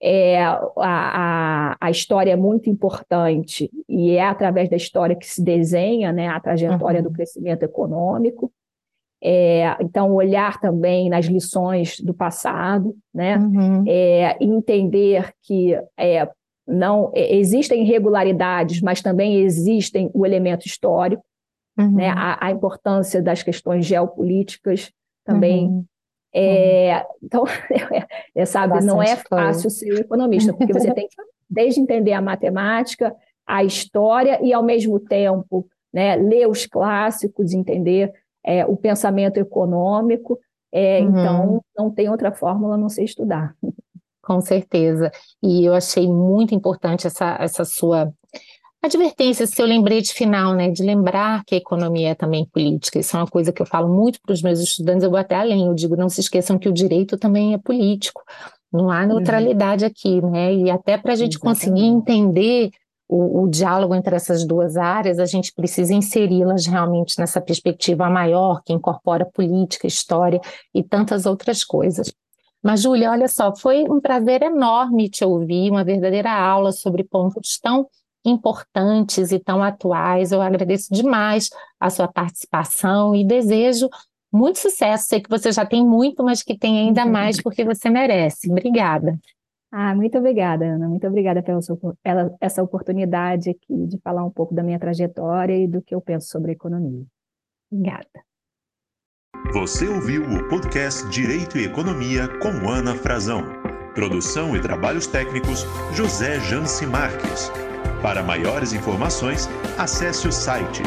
[0.00, 5.42] é, a, a, a, história é muito importante e é através da história que se
[5.42, 7.08] desenha né, a trajetória uhum.
[7.08, 8.52] do crescimento econômico.
[9.20, 13.36] É, então, olhar também nas lições do passado, né?
[13.36, 13.84] Uhum.
[13.88, 16.28] É, entender que é,
[16.64, 21.24] não existem irregularidades, mas também existem o elemento histórico,
[21.76, 21.96] uhum.
[21.96, 22.10] né?
[22.10, 24.92] a, a, importância das questões geopolíticas
[25.24, 25.66] também.
[25.66, 25.84] Uhum.
[26.34, 27.44] É, então,
[28.34, 31.16] é, sabe, Bastante não é fácil ser economista, porque você tem que
[31.48, 33.14] desde entender a matemática,
[33.46, 38.12] a história e, ao mesmo tempo, né, ler os clássicos, entender
[38.44, 40.38] é, o pensamento econômico.
[40.70, 41.08] É, uhum.
[41.08, 43.54] Então, não tem outra fórmula a não ser estudar.
[44.22, 45.10] Com certeza.
[45.42, 48.12] E eu achei muito importante essa, essa sua
[48.86, 50.70] advertência, seu lembrete final, né?
[50.70, 52.98] De lembrar que a economia é também política.
[52.98, 55.34] Isso é uma coisa que eu falo muito para os meus estudantes, eu vou até
[55.34, 58.22] além, eu digo, não se esqueçam que o direito também é político.
[58.72, 59.90] Não há neutralidade uhum.
[59.90, 60.54] aqui, né?
[60.54, 61.58] E até para a gente Exatamente.
[61.58, 62.70] conseguir entender
[63.08, 68.62] o, o, diálogo entre essas duas áreas, a gente precisa inseri-las realmente nessa perspectiva maior,
[68.62, 70.40] que incorpora política, história
[70.74, 72.12] e tantas outras coisas.
[72.62, 77.58] Mas, Júlia, olha só, foi um prazer enorme te ouvir, uma verdadeira aula sobre pontos
[77.58, 77.86] tão
[78.24, 80.32] importantes e tão atuais.
[80.32, 83.88] Eu agradeço demais a sua participação e desejo
[84.32, 85.06] muito sucesso.
[85.06, 88.50] Sei que você já tem muito, mas que tem ainda mais porque você merece.
[88.50, 89.18] Obrigada.
[89.70, 90.88] Ah, muito obrigada, Ana.
[90.88, 95.56] Muito obrigada pela, sua, pela essa oportunidade aqui de falar um pouco da minha trajetória
[95.56, 97.04] e do que eu penso sobre a economia.
[97.70, 98.08] Obrigada.
[99.52, 103.42] Você ouviu o podcast Direito e Economia com Ana Frazão.
[103.94, 105.64] Produção e trabalhos técnicos
[105.94, 107.50] José Janci Marques.
[108.02, 110.82] Para maiores informações, acesse o site